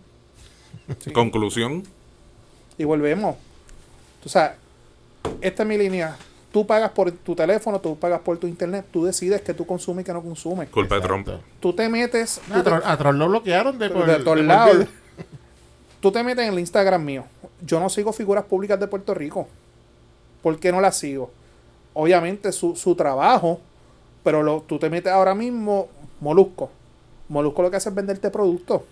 [1.01, 1.13] Sí.
[1.13, 1.83] Conclusión.
[2.79, 3.37] Y volvemos.
[4.25, 4.57] O sea,
[5.41, 6.17] esta es mi línea.
[6.53, 10.03] Tú pagas por tu teléfono, tú pagas por tu internet, tú decides que tú consumes
[10.03, 10.69] y que no consumes.
[10.71, 11.01] Culpa de.
[11.03, 11.29] Trump.
[11.61, 14.19] Tú te metes No, tú a, te- Troll, a Troll lo bloquearon de, por, de
[14.19, 14.87] de todos lados.
[16.01, 17.25] Tú te metes en el Instagram mío.
[17.61, 19.49] Yo no sigo figuras públicas de Puerto Rico.
[20.43, 21.31] ¿Por qué no las sigo?
[21.95, 23.61] Obviamente su, su trabajo,
[24.23, 25.89] pero lo, tú te metes ahora mismo
[26.21, 26.71] Molusco.
[27.29, 28.83] Molusco lo que hace es venderte productos.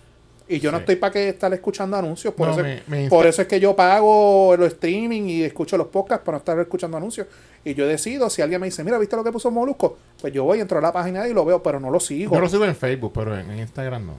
[0.49, 2.33] Y yo no estoy para que estar escuchando anuncios.
[2.33, 5.43] Por, No, eso, me- me insta- por eso es que yo pago los streaming y
[5.43, 7.27] escucho los podcasts para no estar escuchando anuncios.
[7.65, 9.97] Y yo decido, si alguien me dice, mira, ¿viste lo que puso Molusco?
[10.21, 12.33] Pues yo voy, entro a la página y lo veo, pero no lo sigo.
[12.33, 14.13] Yo lo sigo en Facebook, pero en, en Instagram no.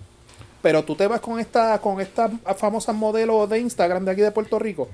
[0.61, 4.31] Pero tú te vas con esta, con estas famosas modelos de Instagram de aquí de
[4.31, 4.89] Puerto Rico.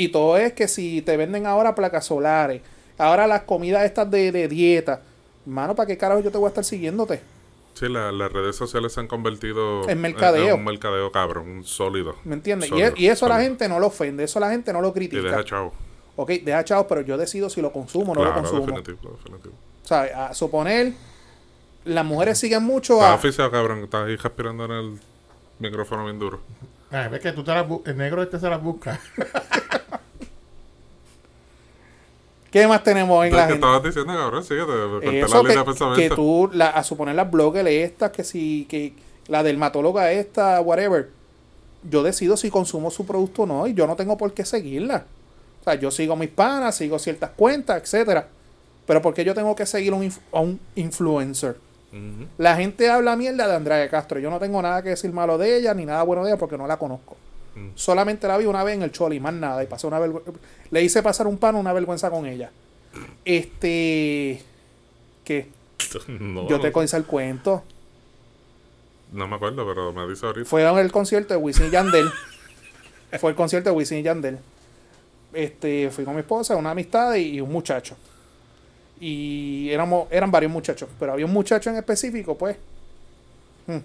[0.00, 2.62] Y todo es que si te venden ahora placas solares,
[2.96, 5.02] ahora las comidas estas de, de dieta,
[5.46, 7.20] mano, ¿para qué carajo yo te voy a estar siguiéndote?
[7.74, 10.56] Sí, la- las redes sociales se han convertido En mercadeo.
[10.56, 12.16] un mercadeo cabrón, un sólido.
[12.24, 12.70] ¿Me entiendes?
[12.72, 14.80] Y, es- y eso a la gente no lo ofende, eso a la gente no
[14.80, 15.22] lo Y critica.
[15.22, 15.72] deja chavo.
[16.16, 18.66] Ok, deja chao, pero yo decido si lo consumo o no claro, lo consumo.
[18.76, 19.54] definitivo, definitivo.
[19.84, 20.92] O sea, a suponer,
[21.84, 23.14] las mujeres siguen mucho Estás a...
[23.14, 23.84] oficial, cabrón.
[23.84, 24.98] Estás ahí respirando en el
[25.58, 26.40] micrófono bien duro.
[26.90, 28.98] Ah, ves que tú te las bu- el negro este se las busca.
[32.50, 33.54] ¿Qué más tenemos en ¿Qué la gente?
[33.54, 34.44] estabas diciendo, cabrón?
[34.44, 34.66] Síguete.
[34.66, 38.66] Corté Eso la que, de que tú, la, a suponer las bloggers estas, que si,
[38.68, 38.94] que
[39.28, 41.10] la dermatóloga esta, whatever,
[41.88, 45.04] yo decido si consumo su producto o no, y yo no tengo por qué seguirla.
[45.60, 48.28] O sea, yo sigo mis panas, sigo ciertas cuentas, etcétera.
[48.86, 51.56] Pero ¿por qué yo tengo que seguir un a un influencer?
[52.38, 54.20] La gente habla mierda de Andrea Castro.
[54.20, 56.56] Yo no tengo nada que decir malo de ella, ni nada bueno de ella, porque
[56.56, 57.16] no la conozco.
[57.60, 57.70] Mm.
[57.74, 59.62] Solamente la vi una vez en el Choli, más nada.
[59.62, 60.00] Y pasé una
[60.70, 62.50] Le hice pasar un pan, una vergüenza con ella.
[63.24, 64.42] Este.
[65.24, 65.48] ¿Qué?
[66.08, 67.64] No, Yo te conocí el cuento.
[69.12, 70.48] no me acuerdo, pero me dice ahorita.
[70.48, 72.10] Fue en el concierto de Wisin y Yandel.
[73.18, 74.38] Fue el concierto de Wisin y Yandel.
[75.32, 77.96] Este, fui con mi esposa, una amistad y, y un muchacho.
[79.00, 82.56] Y éramos, eran varios muchachos, pero había un muchacho en específico, pues.
[83.66, 83.78] Hmm.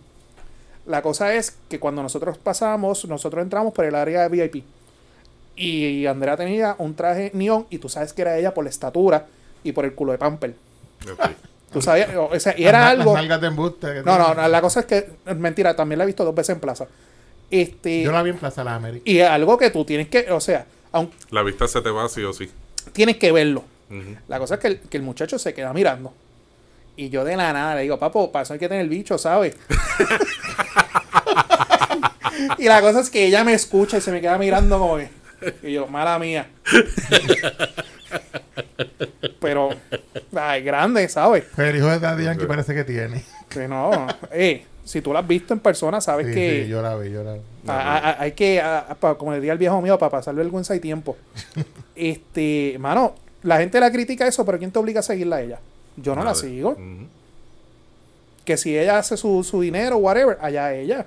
[0.86, 4.64] La cosa es que cuando nosotros pasamos, nosotros entramos por el área de VIP.
[5.56, 9.26] Y Andrea tenía un traje neón y tú sabes que era ella por la estatura
[9.64, 10.54] y por el culo de pamper.
[11.72, 13.14] Tú sabías, o sea, y era Las- algo...
[13.14, 13.88] Las nalgas de embuste.
[13.94, 16.56] que No, no, no, la cosa es que, mentira, también la he visto dos veces
[16.56, 16.88] en plaza.
[17.52, 19.08] Este, Yo la vi en Plaza Las Américas.
[19.08, 22.08] y es algo que tú tienes que, o sea, aun, La vista se te va
[22.10, 22.50] sí o sí.
[22.94, 23.64] tienes que verlo.
[24.28, 26.12] La cosa es que el, que el muchacho se queda mirando.
[26.98, 29.18] Y yo de la nada le digo, papo, para eso hay que tener el bicho,
[29.18, 29.56] ¿sabes?
[32.58, 35.10] y la cosa es que ella me escucha y se me queda mirando como que.
[35.64, 36.48] Y yo, mala mía.
[39.40, 39.70] Pero,
[40.36, 41.44] ay, grande, ¿sabes?
[41.56, 43.24] Pero el hijo de Daddy Yankee parece que tiene.
[43.50, 46.82] Que no, eh, si tú la has visto en persona, sabes Sí, que sí, yo
[46.82, 47.40] la vi, yo la vi.
[47.68, 51.16] a- hay que, a- pa- como diría el viejo mío, para pasar vergüenza y tiempo.
[51.96, 55.60] este, mano, la gente la critica eso, pero ¿quién te obliga a seguirla a ella?
[55.98, 56.78] Yo no la sigo.
[58.44, 61.06] Que si ella hace su, su dinero, whatever, allá ella.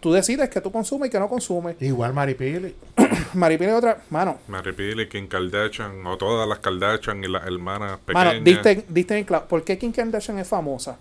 [0.00, 1.76] Tú decides que tú consumes y que no consumes.
[1.80, 2.74] Igual Maripili.
[3.34, 4.02] Maripili es otra.
[4.10, 8.44] Mano, Mary Pili, Kim Kardashian, o todas las Kardashian y las hermanas mano, pequeñas.
[8.44, 9.46] diste, diste en clavo.
[9.46, 10.98] ¿Por qué Kim Kardashian es famosa?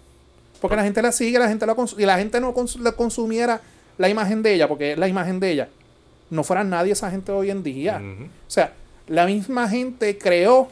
[0.62, 2.04] Porque la gente la sigue, la gente la consume.
[2.04, 3.60] Y la gente no cons- le consumiera
[3.98, 5.70] la imagen de ella, porque es la imagen de ella.
[6.30, 8.02] No fuera nadie esa gente hoy en día.
[8.48, 8.72] O sea,
[9.08, 10.70] la misma gente creó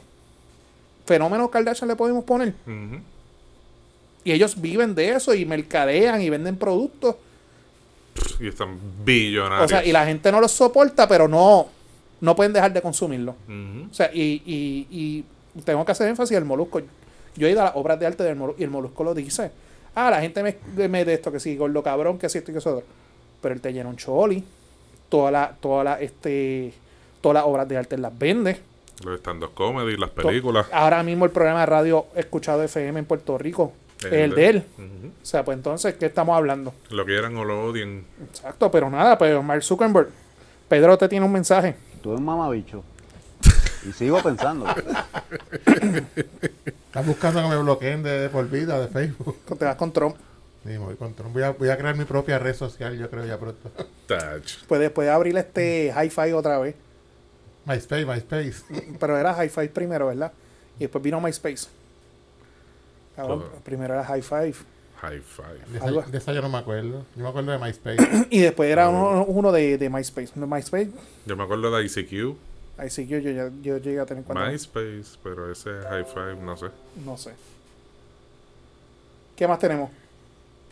[1.06, 2.54] fenómeno Kardashian, le podemos poner.
[4.24, 7.16] Y ellos viven de eso y mercadean y venden productos.
[8.40, 9.66] Y están billonarios.
[9.66, 11.68] O sea, y la gente no los soporta, pero no,
[12.22, 13.36] no pueden dejar de consumirlo.
[13.92, 16.82] O sea, y, y, y tengo que hacer énfasis el molusco.
[17.36, 19.52] Yo he ido a las obras de arte del molusco y el molusco lo dice.
[19.96, 22.54] Ah, la gente me, me de esto, que sí, gordo cabrón, que sí, esto y
[22.54, 22.84] que eso.
[23.42, 24.44] Pero él te llena un choli.
[25.10, 26.74] Toda la, toda la, este,
[27.22, 28.58] todas las obras de arte él las vende.
[29.04, 30.68] Los stand-up comedy, las películas.
[30.72, 34.64] Ahora mismo el programa de radio escuchado FM en Puerto Rico es el de él.
[35.22, 36.74] O sea, pues entonces, ¿qué estamos hablando?
[36.90, 38.06] Lo quieran o lo odien.
[38.30, 40.10] Exacto, pero nada, pues Mark Zuckerberg.
[40.68, 41.76] Pedro te tiene un mensaje.
[42.02, 42.84] Tú eres un mamabicho.
[43.88, 44.66] Y sigo pensando.
[45.66, 49.38] Estás buscando que me bloqueen de, de por vida de Facebook.
[49.58, 50.16] Te vas con Trump.
[50.66, 51.34] Sí, voy con Trump.
[51.34, 53.70] Voy a, voy a crear mi propia red social, yo creo, ya pronto.
[54.08, 54.66] Tach.
[54.68, 56.76] Puedes, puedes abrir este hi-fi otra vez.
[57.66, 58.64] MySpace, MySpace.
[59.00, 60.32] Pero era hi-fi primero, ¿verdad?
[60.78, 61.68] Y después vino MySpace.
[63.16, 64.54] Cabrón, primero era hi-fi.
[65.04, 65.60] High five.
[65.68, 67.06] De esa, de esa yo no me acuerdo.
[67.16, 68.28] Yo me acuerdo de MySpace.
[68.30, 70.32] Y después era uno, uno de, de MySpace.
[70.34, 70.90] De MySpace,
[71.26, 72.38] Yo me acuerdo de ICQ,
[72.90, 74.50] sí yo, yo, yo, llegué a tener cuenta.
[74.50, 76.68] MySpace, pero ese high five, no sé.
[77.06, 77.32] No sé.
[79.36, 79.90] ¿Qué más tenemos?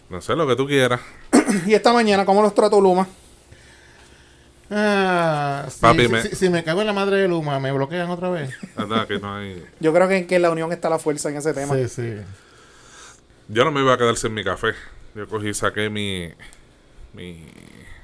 [0.10, 1.02] No sé lo que tú quieras.
[1.68, 3.08] Y esta mañana, ¿cómo los trató Luma?
[4.74, 7.72] Ah, si, Papi, si- me- si- si me cago en la madre de Luma, ¿me
[7.74, 8.52] bloquean otra vez?
[8.78, 9.66] Anda, que no hay.
[9.82, 11.76] Yo creo que, que en la unión está la fuerza en ese tema.
[11.76, 12.16] Sí, sí.
[13.50, 14.70] Yo no me iba a quedar sin mi café.
[15.14, 16.32] Yo cogí y saqué mi.
[17.14, 17.46] Mi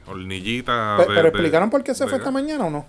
[0.06, 0.98] hornillita.
[0.98, 2.86] De- pero de- explicaron por qué se de fue esta mañana o no?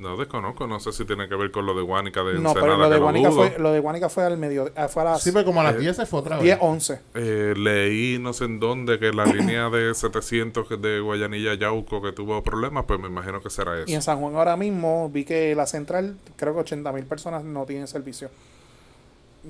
[0.00, 2.60] No desconozco, no sé si tiene que ver con lo de Guánica de No, Ensenada,
[2.60, 3.32] pero lo de dudo.
[3.32, 5.64] fue, lo de Guanica fue al medio, ah, fue a las Sí, pero como a
[5.64, 6.44] las Eh, 10 se fue otra vez.
[6.44, 7.00] 10, 11.
[7.14, 12.00] Eh, leí no sé en dónde que la línea de 700 que de Guayanilla Yauco
[12.00, 14.00] que tuvo problemas, pues me imagino que será Y en eso.
[14.06, 17.86] San Juan ahora mismo vi que la central, creo que 80 mil personas no tienen
[17.86, 18.30] servicio.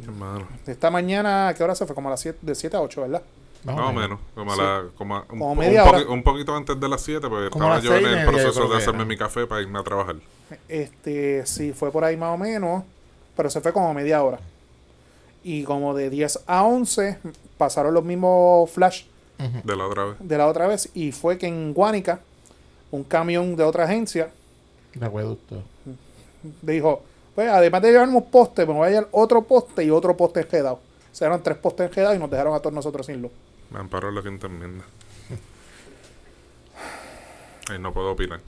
[0.02, 0.48] Hermano.
[0.66, 1.94] Esta mañana, ¿a qué hora se fue?
[1.94, 3.22] Como a las 7, de 7 a 8, ¿verdad?
[3.64, 4.60] Más o menos, como, a Sí.
[4.62, 6.10] la, como, a- un, Como un media poqui- hora.
[6.10, 8.76] un poquito antes de las 7, pues Como a estaba yo en el proceso de
[8.78, 10.16] hacerme mi café para irme a trabajar.
[10.68, 12.84] Este, sí, fue por ahí más o menos,
[13.36, 14.40] pero se fue como media hora.
[15.44, 17.18] Y como de 10 a 11
[17.58, 19.04] pasaron los mismos flash
[19.64, 20.16] De la otra vez.
[20.20, 22.20] de la otra vez y fue que en Guánica
[22.90, 24.30] un camión de otra agencia
[24.94, 25.62] De acueducto.
[26.62, 27.02] dijo,
[27.34, 30.74] pues además de llevarnos poste, me voy a llevar otro poste y otro poste enjedado.
[31.12, 33.32] O sea, eran tres postes enjedados y nos dejaron a todos nosotros sin luz.
[33.70, 34.84] Me amparó la quinta enmienda.
[37.70, 38.40] Ahí no puedo opinar.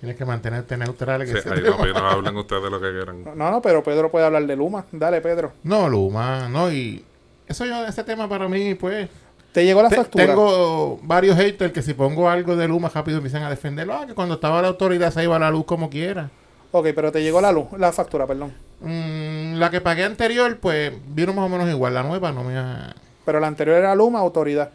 [0.00, 1.22] Tienes que mantenerte neutral.
[1.22, 3.24] en Sí, ahí no opino, hablen ustedes lo que quieran.
[3.36, 4.84] No, no, pero Pedro puede hablar de Luma.
[4.92, 5.52] Dale, Pedro.
[5.64, 7.04] No, Luma, no, y
[7.46, 9.08] eso yo, ese tema para mí, pues,
[9.52, 10.26] Te llegó la te- factura.
[10.26, 14.14] tengo varios haters que si pongo algo de Luma rápido empiezan a defenderlo, ah, que
[14.14, 16.30] cuando estaba la autoridad se iba la luz como quiera.
[16.70, 18.52] Ok, pero te llegó la luz, la factura, perdón.
[18.80, 22.56] Mm, la que pagué anterior, pues, vino más o menos igual, la nueva no me
[22.56, 22.94] ha...
[23.28, 24.70] Pero la anterior era Luma, autoridad.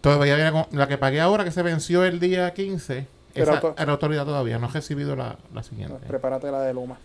[0.00, 3.60] Todavía viene con- la que pagué ahora, que se venció el día 15, Pero esa
[3.60, 6.04] to- era autoridad todavía, no he recibido la, la siguiente.
[6.08, 6.96] Prepárate la de Luma.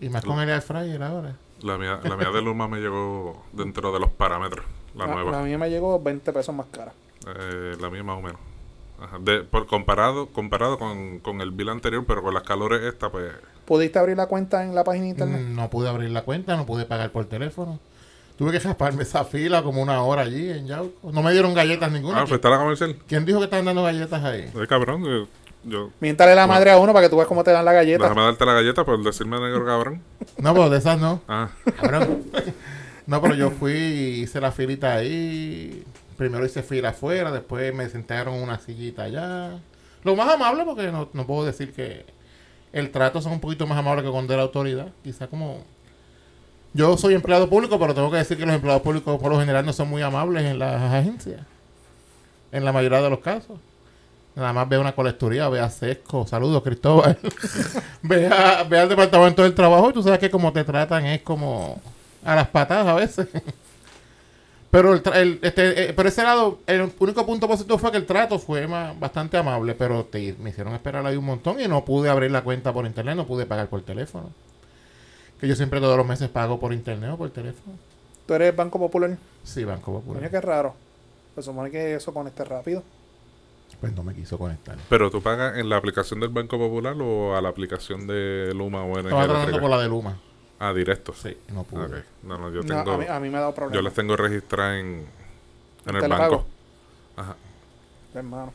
[0.00, 1.36] Y más con el air fryer ahora.
[1.62, 4.66] La mía, la mía de Luma me llegó dentro de los parámetros.
[4.96, 5.30] La La, nueva.
[5.30, 6.92] la mía me llegó 20 pesos más cara.
[7.28, 8.40] Eh, la mía más o menos.
[9.00, 9.18] Ajá.
[9.20, 13.32] De, por comparado comparado con, con el bill anterior, pero con las calores esta, pues...
[13.66, 15.42] ¿Pudiste abrir la cuenta en la página de internet?
[15.42, 17.78] Mm, No pude abrir la cuenta, no pude pagar por teléfono.
[18.36, 21.12] Tuve que rasparme esa fila como una hora allí en Yauco.
[21.12, 22.18] No me dieron galletas ninguna.
[22.18, 22.96] Ah, pues está la comercial.
[23.06, 24.50] ¿Quién dijo que estaban dando galletas ahí?
[24.58, 25.28] Ay, cabrón, yo...
[25.62, 28.02] yo Miéntale la madre a uno para que tú veas cómo te dan la galleta.
[28.02, 30.02] déjame darte la galleta por decirme negro cabrón.
[30.38, 31.22] No, pero de esas no.
[31.28, 31.48] Ah,
[31.80, 32.24] Cabrón.
[33.06, 35.84] No, pero yo fui y hice la filita ahí.
[36.16, 39.58] Primero hice fila afuera, después me sentaron en una sillita allá.
[40.04, 42.04] Lo más amable, porque no, no puedo decir que
[42.72, 44.88] el trato son un poquito más amable que con de la autoridad.
[45.04, 45.64] Quizá como...
[46.74, 49.64] Yo soy empleado público, pero tengo que decir que los empleados públicos por lo general
[49.64, 51.40] no son muy amables en las agencias.
[52.52, 53.58] En la mayoría de los casos.
[54.36, 57.16] Nada más ve una colecturía, ve a Sesco, saludos Cristóbal.
[58.02, 61.22] ve, a- ve al departamento del trabajo y tú sabes que como te tratan es
[61.22, 61.80] como
[62.24, 63.28] a las patadas a veces.
[64.70, 68.06] pero el, el- este, eh, por ese lado, el único punto positivo fue que el
[68.06, 68.66] trato fue
[68.98, 72.42] bastante amable, pero te, me hicieron esperar ahí un montón y no pude abrir la
[72.42, 74.30] cuenta por internet, no pude pagar por teléfono.
[75.44, 77.76] Que yo siempre todos los meses pago por internet o por teléfono.
[78.26, 79.14] ¿Tú eres Banco Popular?
[79.42, 80.30] Sí, Banco Popular.
[80.30, 80.74] qué raro.
[81.34, 82.82] Se supone que eso conecte rápido.
[83.78, 84.78] Pues no me quiso conectar.
[84.88, 88.84] Pero tú pagas en la aplicación del Banco Popular o a la aplicación de Luma
[88.84, 90.18] o Energía Estaba tratando por la de Luma.
[90.58, 91.12] Ah, directo.
[91.12, 91.84] Sí, no pude.
[91.84, 92.04] Ok.
[92.22, 92.92] No, no, yo No, tengo...
[92.92, 93.84] a, mí, a mí me ha dado yo problemas.
[93.84, 95.04] las tengo registradas en,
[95.84, 96.46] en el banco.
[97.16, 97.36] Ajá.
[98.14, 98.50] Hermano.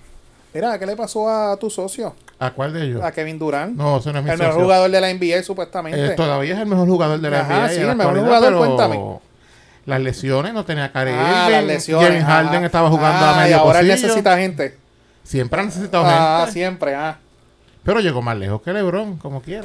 [0.56, 2.16] Mira, ¿qué le pasó a tu socio?
[2.42, 3.04] ¿A cuál de ellos?
[3.04, 3.76] A Kevin Durant.
[3.76, 6.06] No, ese no es mi el mejor jugador de la NBA, supuestamente.
[6.06, 7.70] Eh, todavía es el mejor jugador de la Ajá, NBA.
[7.70, 9.20] sí, el mejor jugador, pero cuéntame.
[9.86, 12.08] Las lesiones no tenía Kyrie Ah, Irving, las lesiones.
[12.10, 12.66] James Harden ajá.
[12.66, 14.08] estaba jugando Ah, a medio y ahora él pocillo.
[14.08, 14.78] necesita gente.
[15.24, 16.52] Siempre ha necesitado Ah, gente.
[16.54, 17.18] siempre, ah.
[17.84, 19.64] Pero llegó más lejos que LeBron, como quiera.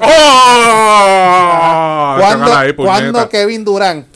[1.05, 2.15] ¡Oh!
[2.19, 2.93] ¿Cuándo, Chócala ahí, puñeta.
[2.93, 4.07] cuándo Kevin Durant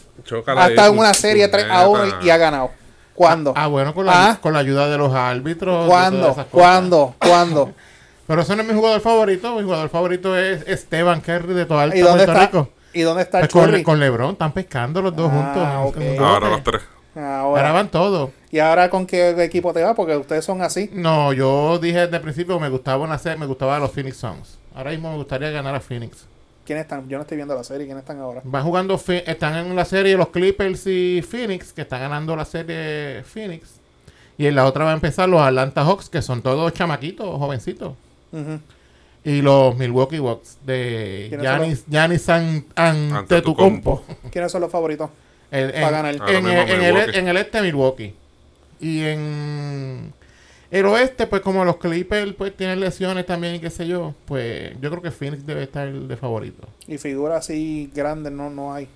[0.47, 2.25] ha ahí, estado en una serie 3 a 1 puñeta.
[2.25, 2.71] y ha ganado?
[3.13, 3.53] ¿Cuándo?
[3.55, 4.37] Ah, bueno, con la, Ah.
[4.41, 5.87] con la ayuda de los árbitros.
[5.87, 6.19] ¿Cuándo?
[6.31, 6.47] esas cosas.
[6.51, 7.15] ¿Cuándo?
[7.19, 7.73] ¿Cuándo?
[8.29, 9.55] Pero ese no es mi jugador favorito.
[9.55, 12.45] Mi jugador favorito es Esteban Kerry de Toalta, ¿Y dónde Puerto está?
[12.59, 12.69] Rico.
[12.93, 13.83] ¿Y dónde está el Pues con, Curry?
[13.83, 16.03] con LeBron están pescando los dos Ah, juntos.
[16.13, 16.19] ok.
[16.19, 16.81] Ahora los tres.
[17.15, 17.71] Ahora Ahora.
[17.71, 18.29] van todos.
[18.51, 19.95] ¿Y ahora con qué equipo te va?
[19.95, 20.91] Porque ustedes son así.
[20.93, 24.17] No, yo dije desde el principio que me gustaba una serie, me gustaba los Phoenix
[24.17, 24.59] Suns.
[24.75, 26.25] Ahora mismo me gustaría ganar a Phoenix.
[26.65, 27.09] ¿Quiénes están?
[27.09, 27.87] Yo no estoy viendo la serie.
[27.87, 28.41] ¿Quiénes están ahora?
[28.43, 33.23] Van jugando, están en la serie los Clippers y Phoenix, que están ganando la serie
[33.23, 33.79] Phoenix.
[34.37, 37.93] Y en la otra va a empezar los Atlanta Hawks, que son todos chamaquitos, jovencitos.
[38.31, 38.59] Ujú.
[39.23, 44.03] Y los Milwaukee Bucks de ¿Quiénes Giannis, Giannis An- Antetokounmpo.
[44.31, 45.09] ¿Quiénes son los favoritos?
[45.51, 46.15] El- en, ganar.
[46.15, 48.13] en- Ahora mismo en el, en el este Milwaukee.
[48.79, 50.13] Y en
[50.71, 54.71] el oeste, pues como los Clippers pues tienen lesiones también y qué sé yo, pues
[54.79, 56.67] yo creo que Phoenix debe estar de favorito.
[56.87, 58.87] Y figuras así grandes no, no hay.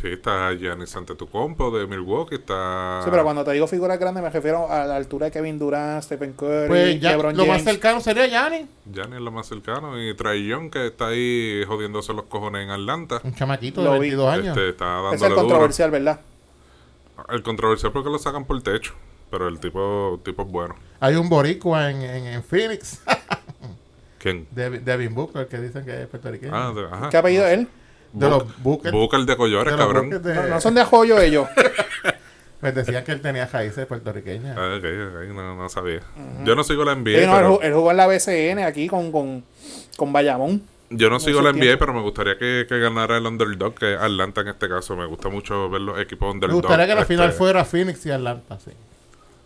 [0.00, 3.02] Sí, está Giannis Antetokounmpo de Milwaukee, está...
[3.04, 6.02] Sí, pero cuando te digo figuras grandes me refiero a la altura de Kevin Durant,
[6.02, 10.00] Stephen Curry, Pues ya LeBron lo más cercano sería Giannis, Giannis es lo más cercano
[10.02, 13.20] y Trae Young que está ahí jodiéndose los cojones en Atlanta.
[13.22, 14.08] un chamaquito Lo de vi.
[14.10, 14.56] 22 años.
[14.56, 15.40] Este, está Es el duro.
[15.42, 16.20] controversial, ¿verdad?
[17.28, 18.94] El controversial porque lo sacan por el techo,
[19.30, 20.76] pero el tipo, tipo es bueno.
[21.00, 23.02] Hay un boricua en, en, en Phoenix,
[24.18, 24.46] ¿Quién?
[24.54, 26.52] Dev- Devin Booker, que dicen que es puertorriqueño.
[26.54, 27.10] Ah, de, ajá.
[27.10, 27.68] ¿Qué apellido es él?
[28.12, 28.92] De los Booker.
[29.12, 30.10] El de Collores, de cabrón.
[30.10, 31.46] Booker de- No, no son de Ajoyo ellos.
[32.60, 34.54] Pues decían que él tenía raíces puertorriqueñas.
[34.54, 36.00] Ah, ok, ok, no, no sabía.
[36.44, 37.54] Yo no sigo la NBA, Sí, no, él, pero...
[37.54, 39.42] ju- él jugó en la BCN aquí con, con,
[39.96, 40.62] con Bayamón.
[40.90, 41.52] Yo no sigo la.
[41.52, 44.94] NBA, pero me gustaría que, que ganara el underdog, que es Atlanta en este caso.
[44.94, 46.60] Me gusta mucho ver los equipos Me underdog.
[46.60, 48.72] gustaría que la este, final fuera Phoenix y Atlanta, sí.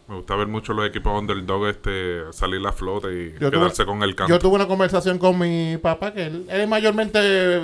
[0.08, 3.86] Me gusta ver mucho los equipos underdog este, salir a flote y Yo tuve- quedarse
[3.86, 4.28] con el campo.
[4.32, 7.60] Yo tuve una conversación con mi papá, que él, él es mayormente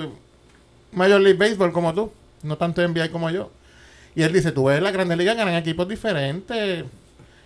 [0.93, 2.11] Major League Baseball como tú,
[2.43, 3.49] no tanto NBA como yo.
[4.15, 6.85] Y él dice, tú ves, las grandes ligas ganan equipos diferentes.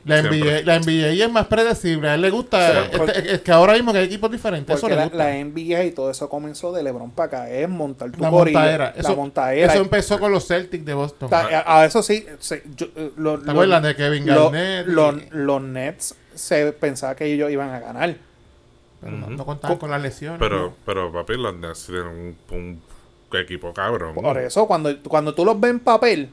[0.04, 2.10] La NBA, la NBA es más predecible.
[2.10, 2.86] A él le gusta.
[2.86, 4.76] Este- es que ahora mismo que hay equipos diferentes.
[4.78, 5.18] Eso le la, gusta.
[5.18, 7.50] la NBA y todo eso comenzó de LeBron para acá.
[7.50, 8.60] Es montar tu La gorila.
[8.60, 8.94] montadera.
[8.96, 9.74] La Eso, montadera.
[9.74, 11.30] eso empezó con los Celtics de Boston.
[11.32, 12.24] Ta- a, a eso sí.
[12.38, 14.88] se- yo, eh, lo- ¿Te lo- acuerdas de Kevin lo- Garnett?
[14.88, 18.16] y- lo- los Nets se pensaba que ellos iban a ganar.
[19.02, 20.40] Pero no, no contaban con las lesiones.
[20.40, 22.82] Pero, pero papi, los Nets tienen un, un
[23.38, 24.16] equipo cabrón.
[24.16, 26.30] Por eso, cuando, cuando tú los ves en papel,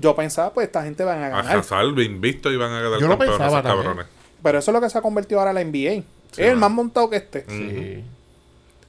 [0.00, 1.56] yo pensaba, pues esta gente van a A ganar.
[1.58, 3.84] Hazard, invicto y van a quedar Yo lo campeones pensaba esos también.
[3.86, 4.06] cabrones.
[4.42, 6.02] Pero eso es lo que se ha convertido ahora en la NBA.
[6.32, 7.44] Sí, es el más montado que este.
[7.48, 8.04] Sí.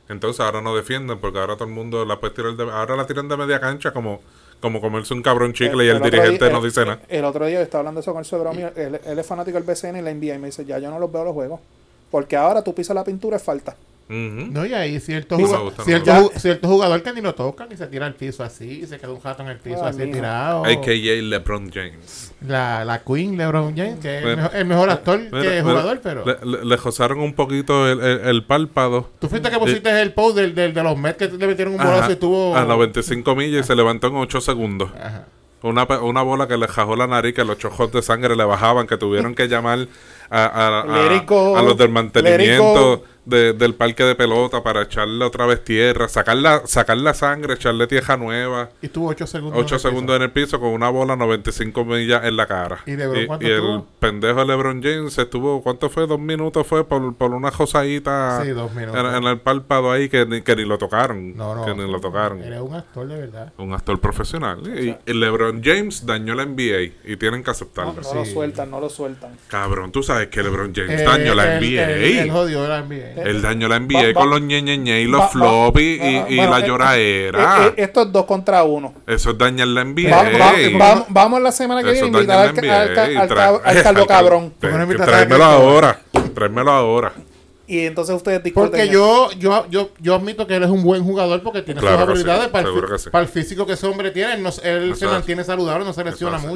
[0.10, 3.08] Entonces ahora no defienden porque ahora todo el mundo la puede tirar de, ahora la
[3.08, 4.22] tiran de media cancha como,
[4.60, 7.00] como comerse un cabrón chicle y el, dirigente día- no el- dice nada.
[7.08, 8.72] El otro día yo estaba hablando eso con el suegro mío.
[8.76, 10.36] Él, él es fanático del BCN y la NBA.
[10.36, 11.60] Y me dice, ya yo no los veo los juegos.
[12.12, 13.76] Porque ahora tú pisas la pintura es falta.
[14.12, 17.34] No, y ahí cierto, No me juga- gusta, no cierto, cierto jugador que ni lo
[17.34, 19.86] tocan y se tira al piso así, y se queda un rato en el piso
[19.86, 20.66] Ah, así tirado.
[20.66, 22.34] AKA LeBron James.
[22.46, 25.50] La, la Queen LeBron James, que es el Bueno, mejor, el mejor actor Mira, que
[25.50, 26.26] mira, jugador, pero...
[26.26, 29.10] Le, le- un poquito el, el, el párpado.
[29.20, 31.80] Tú fuiste que pusiste el post del, del- de los Mets que le metieron un
[31.82, 32.56] Ajá, bolazo y tuvo...
[32.56, 34.90] A 95 millas y se levantó en 8 segundos.
[35.00, 35.26] Ajá.
[35.64, 38.44] Una, pe- una bola que le jajó la nariz, que los chojos de sangre le
[38.44, 39.88] bajaban, que tuvieron que llamar
[40.32, 45.64] a, a- a- los del mantenimiento de- del parque de pelota para echarle otra vez
[45.64, 48.70] tierra, sacar la, sacar la sangre, echarle tierra nueva.
[48.82, 49.60] Y estuvo 8 segundos.
[49.60, 52.80] 8 en el segundos en el piso con una bola 95 millas en la cara.
[52.86, 56.08] ¿Y LeBron cuánto el pendejo LeBron James estuvo, ¿cuánto fue?
[56.08, 58.44] Dos minutos fue por, por una josadita piso.
[58.44, 59.00] Sí, dos minutos.
[59.00, 61.36] en, en el párpado ahí que ni, que ni lo tocaron.
[61.36, 61.66] No, no.
[61.66, 62.42] Que ni lo tocaron.
[62.44, 63.54] Eres un actor de verdad.
[63.58, 64.60] Un actor profesional.
[64.68, 67.94] Y, y LeBron James dañó la NBA y tienen que aceptarlo.
[67.94, 68.34] no lo Sí.
[68.34, 69.32] sueltan, no lo sueltan.
[69.48, 71.88] Cabrón, tú sabes que LeBron James Eh, dañó la NBA.
[72.24, 73.11] él jodió la NBA.
[73.18, 75.30] Él dañó la NBA Va- va- con los ñeñeñe y los Va-
[75.80, 77.66] y, y bueno, la eh, lloradera.
[77.66, 78.94] eh, eh, estos dos contra uno.
[79.08, 80.10] Eso es dañar la NBA.
[80.10, 83.32] Va- va- vamos, vamos la semana que Eso viene a es invitar al, la al,
[83.40, 84.54] al, al calvo cabrón.
[84.60, 86.00] ¿Por qué no Te- invitas a Tráemelo ahora.
[86.34, 87.14] Tráemelo ahora.
[87.68, 91.42] Y entonces ustedes Porque yo, yo, yo, yo admito que él es un buen jugador
[91.42, 93.10] porque tiene Claro sus sí, habilidades para, el, sí.
[93.10, 94.34] para el físico que ese hombre tiene.
[94.34, 96.48] Él, no- él se mantiene saludable, no se lesiona hace.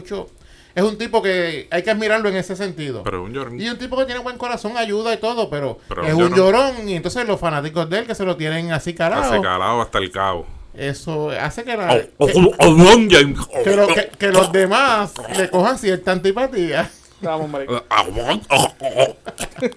[0.76, 3.01] Es un tipo que hay que admirarlo en ese sentido.
[3.03, 3.59] Pero un llorón.
[3.59, 6.38] y un tipo que tiene buen corazón, ayuda y todo, pero, Pero es un llorón.
[6.76, 6.89] llorón.
[6.89, 9.99] Y entonces los fanáticos de él que se lo tienen así calado, Así calado hasta
[9.99, 10.45] el cabo.
[10.73, 13.39] eso hace que, la- Oh, que, oh, oh, LeBron James.
[13.63, 16.89] que lo- que- que los demás le cojan cierta antipatía.
[17.21, 17.65] Vamos, hombre.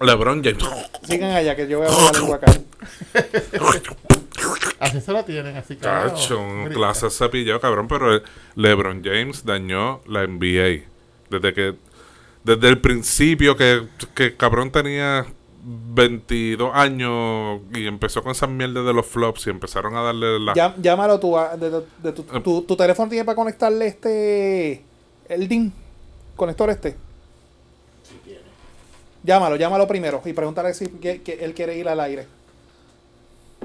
[0.01, 0.63] LeBron James.
[1.07, 2.51] Sigan allá, que yo voy a la lengua acá.
[4.79, 6.09] Así se lo tienen, así calado.
[6.09, 6.75] Cacho, un Grita.
[6.79, 7.87] clase cepillado, cabrón.
[7.87, 8.23] Pero el-
[8.55, 10.85] LeBron James dañó la NBA.
[11.29, 11.75] Desde que.
[12.43, 13.83] Desde el principio que,
[14.15, 15.25] que cabrón tenía
[15.63, 20.53] 22 años y empezó con esas mierdas de los flops y empezaron a darle la.
[20.53, 21.37] Llám- llámalo tú.
[21.37, 22.39] a- de- de- de tu, Eh.
[22.41, 24.83] tu, tu teléfono tiene para conectarle este.
[25.27, 25.73] El DIN.
[26.35, 26.95] Conector este.
[29.21, 32.25] Llámalo, llámalo primero y pregúntale si que, que él quiere ir al aire.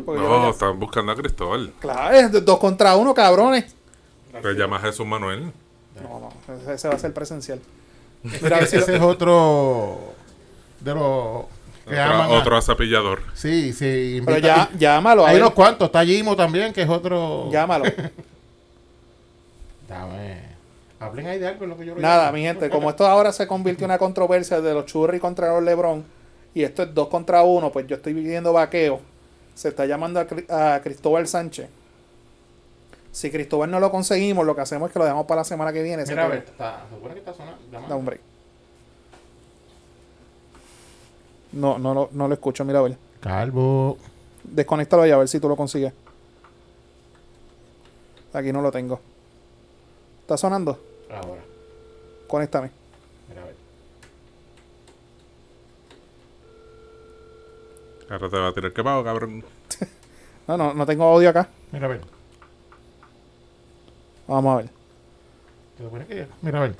[0.07, 1.73] No, ya- están buscando a Cristóbal.
[1.81, 3.75] Claro, es dos contra uno, cabrones.
[4.43, 5.53] Le llama a Jesús Manuel.
[6.03, 7.61] No, no, ese- ese va a ser presencial.
[8.23, 9.99] Mira, a ver si Ese es otro
[10.81, 11.45] de los
[11.89, 13.23] que aman Otro, a- otro apillador.
[13.35, 14.21] Sí, sí.
[14.25, 15.25] pero ya, llámalo.
[15.27, 15.87] Hay unos cuantos.
[15.87, 17.51] Está Jimo también, que es otro.
[17.51, 17.85] Llámalo.
[19.89, 20.55] Dame.
[21.01, 22.37] Hablen ahí de algo, lo que yo lo Nada, llamo.
[22.39, 25.63] mi gente, como esto ahora se convirtió en una controversia de los Churri contra los
[25.63, 26.05] Lebron
[26.55, 29.01] y esto es dos contra uno, pues yo estoy viviendo vaqueo.
[29.55, 31.69] Se está llamando a, a Cristóbal Sánchez.
[33.13, 35.73] Si Cristóbal no lo conseguimos, lo que hacemos es que lo dejamos para la semana
[35.73, 36.05] que viene.
[36.05, 37.61] Mira, a Se- ver, está, ¿se supone que está sonando?
[37.71, 37.89] Llama.
[37.89, 38.21] Da un break.
[41.53, 42.97] No, no, lo- no lo escucho, mira a ver.
[43.21, 43.97] Calvo.
[44.43, 45.93] Desconéctalo ahí a ver si tú lo consigues.
[48.33, 48.99] Aquí no lo tengo.
[50.23, 50.77] ¿Está sonando?
[51.09, 51.43] Ahora.
[52.27, 52.71] Conéctame.
[53.29, 53.55] Mira, a ver.
[58.11, 59.45] Ahora te va a tirar que pago, cabrón.
[60.47, 61.49] No, no, no tengo audio acá.
[61.73, 62.03] Mira, a ver.
[64.29, 64.69] Vamos a ver.
[65.79, 66.77] ¿Se supone que- Mira, a ver.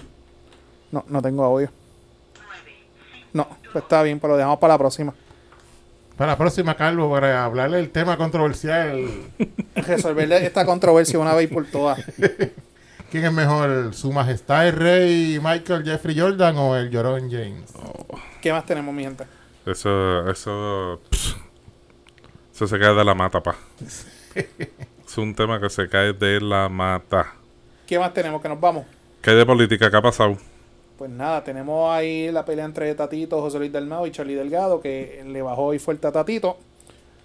[0.93, 1.71] No, no tengo audio.
[3.33, 5.15] No, pues está bien, pero lo dejamos para la próxima.
[6.19, 9.09] Para la próxima, Calvo, para hablarle del tema controversial.
[9.77, 11.99] Resolverle esta controversia una vez y por todas.
[13.11, 13.95] ¿Quién es mejor?
[13.95, 17.73] ¿Su majestad el rey Michael Jeffrey Jordan o el llorón James?
[18.43, 19.25] ¿Qué más tenemos, mi gente?
[19.67, 21.01] Eso, eso.
[22.55, 23.57] Eso se cae de la mata, pa.
[24.35, 27.35] es un tema que se cae de la mata.
[27.87, 28.41] ¿Qué más tenemos?
[28.41, 28.87] Que nos vamos.
[29.21, 29.91] ¿Qué hay de política?
[29.91, 30.37] ¿Qué ha pasado?
[30.99, 35.25] Pues nada, tenemos ahí la pelea entre Tatito, José Luis Delmado y Charlie Delgado, que
[35.27, 36.57] le bajó hoy fuerte a Tatito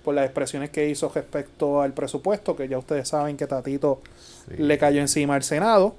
[0.04, 4.02] por las expresiones que hizo respecto al presupuesto, que ya ustedes saben que Tatito
[4.48, 4.56] Sí.
[4.58, 5.94] le cayó encima al Senado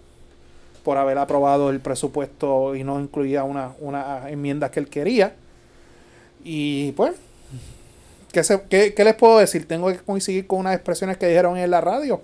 [0.83, 5.35] por haber aprobado el presupuesto y no incluía una, una enmiendas que él quería.
[6.43, 7.13] Y pues,
[8.33, 9.67] ¿qué, se- qué- qué les puedo decir?
[9.69, 12.21] Tengo que coincidir con unas expresiones que dijeron en la radio.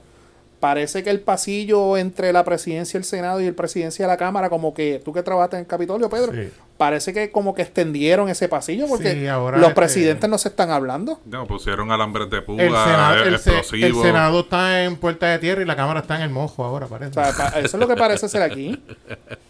[0.61, 4.48] Parece que el pasillo entre la presidencia, el Senado y el presidencia de la Cámara,
[4.48, 6.48] como que tú que trabajaste en el Capitolio, Pedro, Sí.
[6.78, 10.48] parece que como que extendieron ese pasillo porque Sí, ahora los este- presidentes no se
[10.48, 11.20] están hablando.
[11.26, 13.94] No, pusieron alambres de púa, El, Senado, el.
[13.94, 17.11] Senado está en puerta de tierra y la Cámara está en el mojo ahora, parece.
[17.20, 18.82] O sea, pa- eso es lo que parece ser aquí.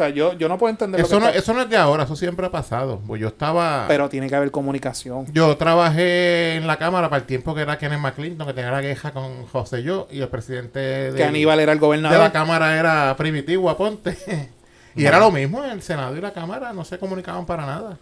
[0.00, 1.76] O sea, yo, yo no puedo entender eso, lo no, está- eso no es de
[1.76, 3.02] ahora, eso siempre ha pasado.
[3.06, 3.84] Pues yo estaba...
[3.86, 5.26] Pero tiene que haber comunicación.
[5.30, 8.80] Yo trabajé en la Cámara para el tiempo que era Kenneth McClinton, que tenía la
[8.80, 12.32] queja con José Yo, y el presidente de, Que Aníbal era el de la gobernador.
[12.32, 14.16] Cámara era Primitivo Aponte.
[14.96, 17.98] y era lo mismo, el Senado y la Cámara no se comunicaban para nada.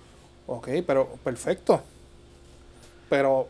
[0.46, 1.82] Ok, pero perfecto.
[3.08, 3.48] Pero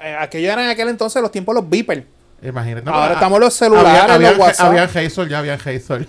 [0.00, 2.04] eh, aquello era en aquel entonces los tiempos los beepers.
[2.42, 2.88] Imagínate.
[2.88, 4.66] Ahora Ah, estamos los celulares, había- los habían- WhatsApp.
[4.68, 6.08] Habían Hazel, ya habían Hazel.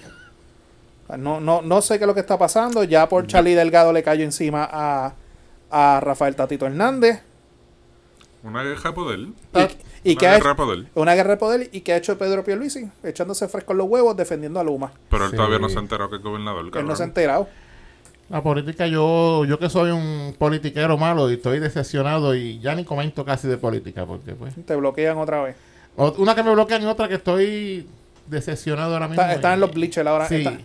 [1.17, 2.83] No, no, no sé qué es lo que está pasando.
[2.83, 5.13] Ya por Charlie Delgado le cayó encima a,
[5.69, 7.21] a Rafael Tatito Hernández.
[8.43, 9.19] Una guerra de poder.
[9.19, 9.29] Y,
[10.03, 10.85] y Una que ha guerra hecho de poder.
[10.95, 14.17] una guerra de poder y que ha hecho Pedro Pierluisi, echándose fresco en los huevos,
[14.17, 14.91] defendiendo a Luma.
[15.09, 15.35] Pero él Sí.
[15.37, 17.47] todavía no se enteró que es gobernador, Él no se ha enterado.
[18.29, 22.85] La política, yo, yo que soy un politiquero malo y estoy decepcionado y ya ni
[22.85, 24.53] comento casi de política, porque pues.
[24.65, 25.55] Te bloquean otra vez.
[25.97, 27.85] o- Una que me bloquean y otra que estoy
[28.27, 29.21] decepcionado ahora mismo.
[29.21, 30.27] Está, está y- en los bleachers ahora.
[30.29, 30.35] Sí.
[30.37, 30.57] está-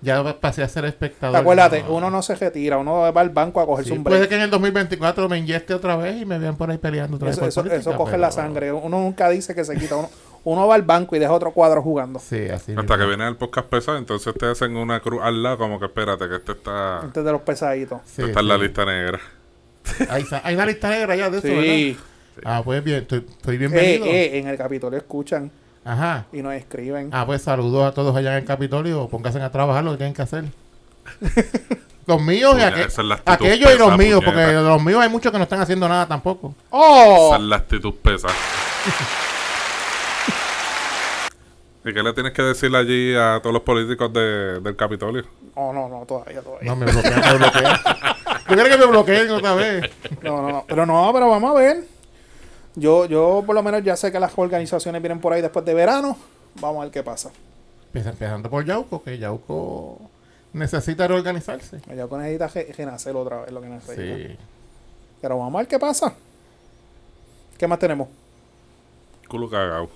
[0.00, 1.36] Ya pasé a ser espectador.
[1.36, 1.94] Acuérdate, no.
[1.96, 4.16] uno no se retira, uno va al banco a cogerse Sí, un break.
[4.16, 7.16] puede que en el 2024 me inyecte otra vez y me vean por ahí peleando
[7.16, 7.32] otra vez.
[7.34, 8.70] Eso, por eso, política, eso coge pero- la sangre.
[8.72, 9.96] Uno nunca dice que se quita.
[9.96, 10.08] Uno,
[10.44, 12.20] uno va al banco y deja otro cuadro jugando.
[12.20, 12.96] Sí, así Hasta mismo.
[12.96, 16.28] que viene el podcast pesado, entonces te hacen una cruz al lado, como que espérate,
[16.28, 18.00] que este está, Antes de los pesaditos.
[18.04, 19.18] Sí, está en la lista negra.
[20.10, 21.54] Hay, hay una lista negra ya de eso, Sí.
[21.54, 22.04] ¿verdad?
[22.44, 24.04] Ah, pues bien, estoy, estoy Eh, bienvenido.
[24.06, 25.50] eh, en el Capitolio escuchan
[25.84, 26.26] Ajá.
[26.32, 27.10] y nos escriben.
[27.12, 29.08] Ah, pues saludos a todos allá en el Capitolio.
[29.08, 30.44] Pónganse a trabajar lo que tienen que hacer.
[32.06, 34.24] Los míos y Oye, aqu- esa es la actitud aquellos y los míos, puñeta.
[34.24, 36.54] porque de los míos hay muchos que no están haciendo nada tampoco.
[36.70, 37.26] ¡Oh!
[37.32, 38.28] Esa es la actitud pesa.
[41.84, 45.24] ¿Y qué le tienes que decir allí a todos los políticos de- del Capitolio?
[45.54, 46.68] No, no, no, todavía, todavía.
[46.70, 47.74] No, me bloquean, me bloquean.
[48.48, 49.90] Yo quiero que me bloqueen otra vez.
[50.22, 50.64] No, no, no.
[50.66, 51.84] Pero no, pero vamos a ver.
[52.78, 55.74] Yo, yo por lo menos ya sé que las organizaciones vienen por ahí después de
[55.74, 56.16] verano.
[56.60, 57.30] Vamos a ver qué pasa.
[57.86, 59.98] Empieza empezando por Yauco, que Yauco
[60.52, 61.80] necesita reorganizarse.
[61.94, 64.16] Ya con necesita renacer otra vez lo que necesita.
[64.16, 64.36] Sí.
[65.20, 66.14] Pero vamos a ver qué pasa.
[67.56, 68.08] ¿Qué más tenemos?
[69.28, 69.88] Culo cagao.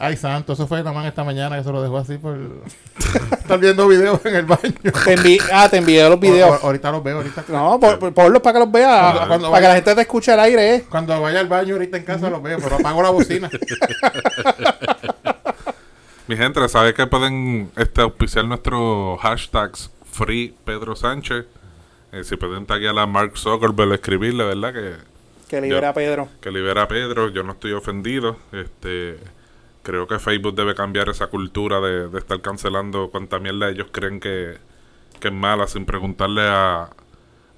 [0.00, 2.38] Ay, santo, eso fue nomás esta mañana que se lo dejó así por
[3.32, 4.60] estar viendo videos en el baño.
[4.82, 6.50] Te envi- ah, te envié los videos.
[6.50, 7.44] O- o- ahorita los veo, ahorita.
[7.48, 9.26] No, por, por- ponlos para que los veas.
[9.26, 10.84] Cuando- para que la gente te escuche al aire, ¿eh?
[10.88, 13.50] Cuando vaya al baño ahorita en casa los veo, pero apago la bocina.
[16.26, 21.46] Mi gente, ¿sabes que pueden este, auspiciar nuestros hashtags Free Pedro Sánchez?
[22.12, 24.72] Eh, si pueden taguear a Mark Zuckerberg, escribirle, ¿verdad?
[24.74, 24.94] Que,
[25.48, 26.28] Que libera a Pedro.
[26.40, 27.30] que libera a Pedro.
[27.30, 28.36] Yo no estoy ofendido.
[28.52, 29.18] Este,
[29.88, 34.20] creo que Facebook debe cambiar esa cultura de, de estar cancelando cuanta mierda ellos creen
[34.20, 34.58] que,
[35.18, 36.90] que es mala sin preguntarle a,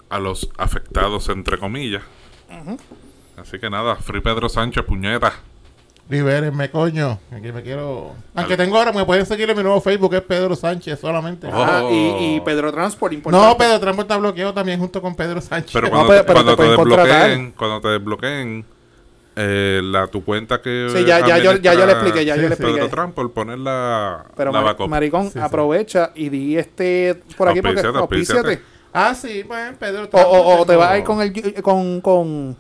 [0.09, 2.05] a los afectados, entre comillas.
[3.37, 5.33] Así que nada, Free Pedro Sánchez, puñeta.
[6.09, 7.19] Libérenme, coño.
[7.33, 8.15] Aquí me quiero.
[8.37, 11.49] Aunque tengo ahora, me pueden seguir en mi nuevo Facebook, que es Pedro Sánchez solamente.
[11.49, 11.53] Oh.
[11.55, 13.45] Ah, y, y Pedro Transport, importante.
[13.49, 15.73] No, Pedro Trump está bloqueado también junto con Pedro Sánchez.
[15.73, 17.07] Pero No, cuando, pero- te, pero cuando te te pueden contratar.
[17.31, 18.65] desbloqueen, cuando te desbloqueen
[19.41, 22.49] eh, la, tu cuenta que Sí, ya- ya yo- ya yo le expliqué, ya yo
[22.49, 22.89] le Pedro expliqué.
[22.91, 24.89] Trump por poner la, Pero la backup.
[24.89, 25.39] Maricón, Sí, sí.
[25.41, 28.61] aprovecha y di este por aquí porque Auspíciate.
[28.93, 30.27] Ah, sí, pues Pedro O, Trump.
[30.27, 32.57] o, o te tengo- vas a ir con el con, con,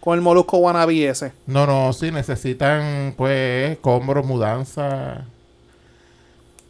[0.00, 1.32] con el molusco wannabe ese.
[1.46, 5.24] No, no, sí, necesitan, pues, escombros, mudanza.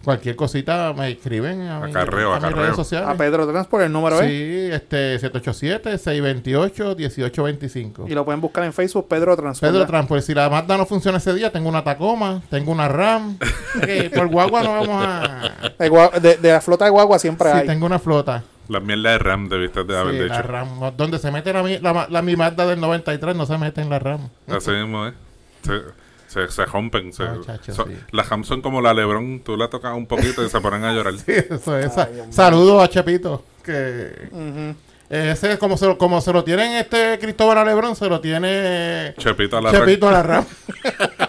[0.06, 3.08] Cualquier cosita me escriben a, mi- Acarreo, a mis redes sociales.
[3.08, 4.30] A Pedro Transport, el número es.
[4.30, 5.18] Sí, este
[6.86, 8.08] 787-628-1825.
[8.08, 9.72] Y lo pueden buscar en Facebook, Pedro Transport.
[9.72, 13.36] Pedro Transport, si la Mazda no funciona ese día, tengo una Tacoma, tengo una RAM.
[14.14, 15.50] Por guagua no vamos a...
[15.78, 15.90] De,
[16.20, 17.66] de- de la flota de guagua siempre Sí, hay.
[17.66, 18.44] tengo una flota.
[18.68, 20.48] La mierda de RAM debiste de haber Sí, la dicho.
[20.48, 20.68] RAM.
[20.96, 23.90] Donde se mete la, mi- la, la mi Mazda del 93, no se mete en
[23.90, 24.28] la RAM.
[24.48, 25.12] Así mismo, ¿eh?
[25.62, 25.72] Se,
[26.28, 27.12] se, se rompen.
[27.12, 27.96] Se, Ah, chacho, so- sí.
[28.12, 29.40] Las RAM son como la Lebron.
[29.40, 31.14] Tú la tocas un poquito y se ponen a llorar.
[31.26, 31.96] Eso es.
[31.98, 32.32] Ay, Dios mío.
[32.32, 33.44] Saludos a Chepito.
[33.64, 34.74] Que Ujú.
[35.10, 39.14] ese es como se, lo- como se lo tienen este Cristóbal Alebrón, se lo tiene
[39.18, 40.44] Chepito a la Chepito a la RAM.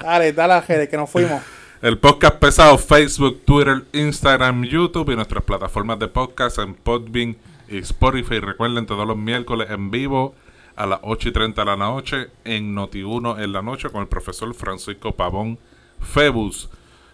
[0.00, 1.40] Dale, dale a Jere, que nos fuimos.
[1.80, 7.36] El podcast pesado, Facebook, Twitter, Instagram, YouTube y nuestras plataformas de podcast en Podbean
[7.68, 8.40] y Spotify.
[8.40, 10.34] Recuerden todos los miércoles en vivo
[10.76, 14.08] a las 8 y 30 de la noche en Noti1 en la noche con el
[14.08, 15.58] profesor Francisco Pavón
[16.00, 16.68] Febus.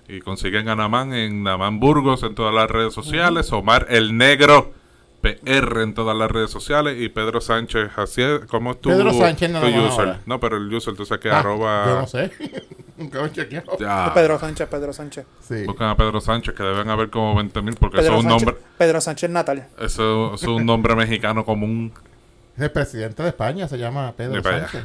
[0.08, 3.52] Y consiguen a Namán en Namán Burgos en todas las redes sociales.
[3.52, 4.72] Omar el Negro
[5.20, 6.96] PR en todas las redes sociales.
[7.00, 9.70] Y Pedro Sánchez, así es, ¿cómo es tu, Pedro Sánchez tu user?
[9.90, 10.20] ahora.
[10.24, 11.84] No, pero el user, tú sabes que Ah, arroba...
[11.86, 12.30] Yo no sé.
[12.96, 13.76] Nunca lo he chequeado.
[13.78, 14.10] Ya.
[14.14, 15.26] Pedro Sánchez, Pedro Sánchez.
[15.40, 15.64] Sí.
[15.66, 18.30] Buscan a Pedro Sánchez, que deben haber como 20 mil, porque eso Pedro es un
[18.30, 19.68] Sánchez, nombre, Pedro Sánchez Natal.
[19.78, 21.92] eso, eso es un nombre mexicano común.
[22.58, 24.42] El presidente de España se llama Pedro.
[24.42, 24.84] Sánchez.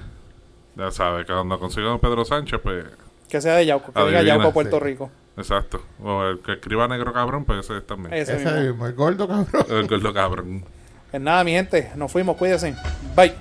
[0.75, 2.85] Ya sabes, que cuando consigan a Pedro Sánchez, pues,
[3.29, 4.83] Que sea de Yauco, que diga Adivina, Yauco, Puerto sí.
[4.85, 5.11] Rico.
[5.37, 5.81] exacto.
[6.01, 8.13] O el que escriba negro cabrón, pues ese es también.
[8.13, 8.61] Ese Ese mismo.
[8.61, 9.65] mismo, el gordo cabrón.
[9.69, 10.65] El gordo cabrón.
[11.11, 12.75] Pues nada, mi gente, nos fuimos, cuídense.
[13.15, 13.33] Bye.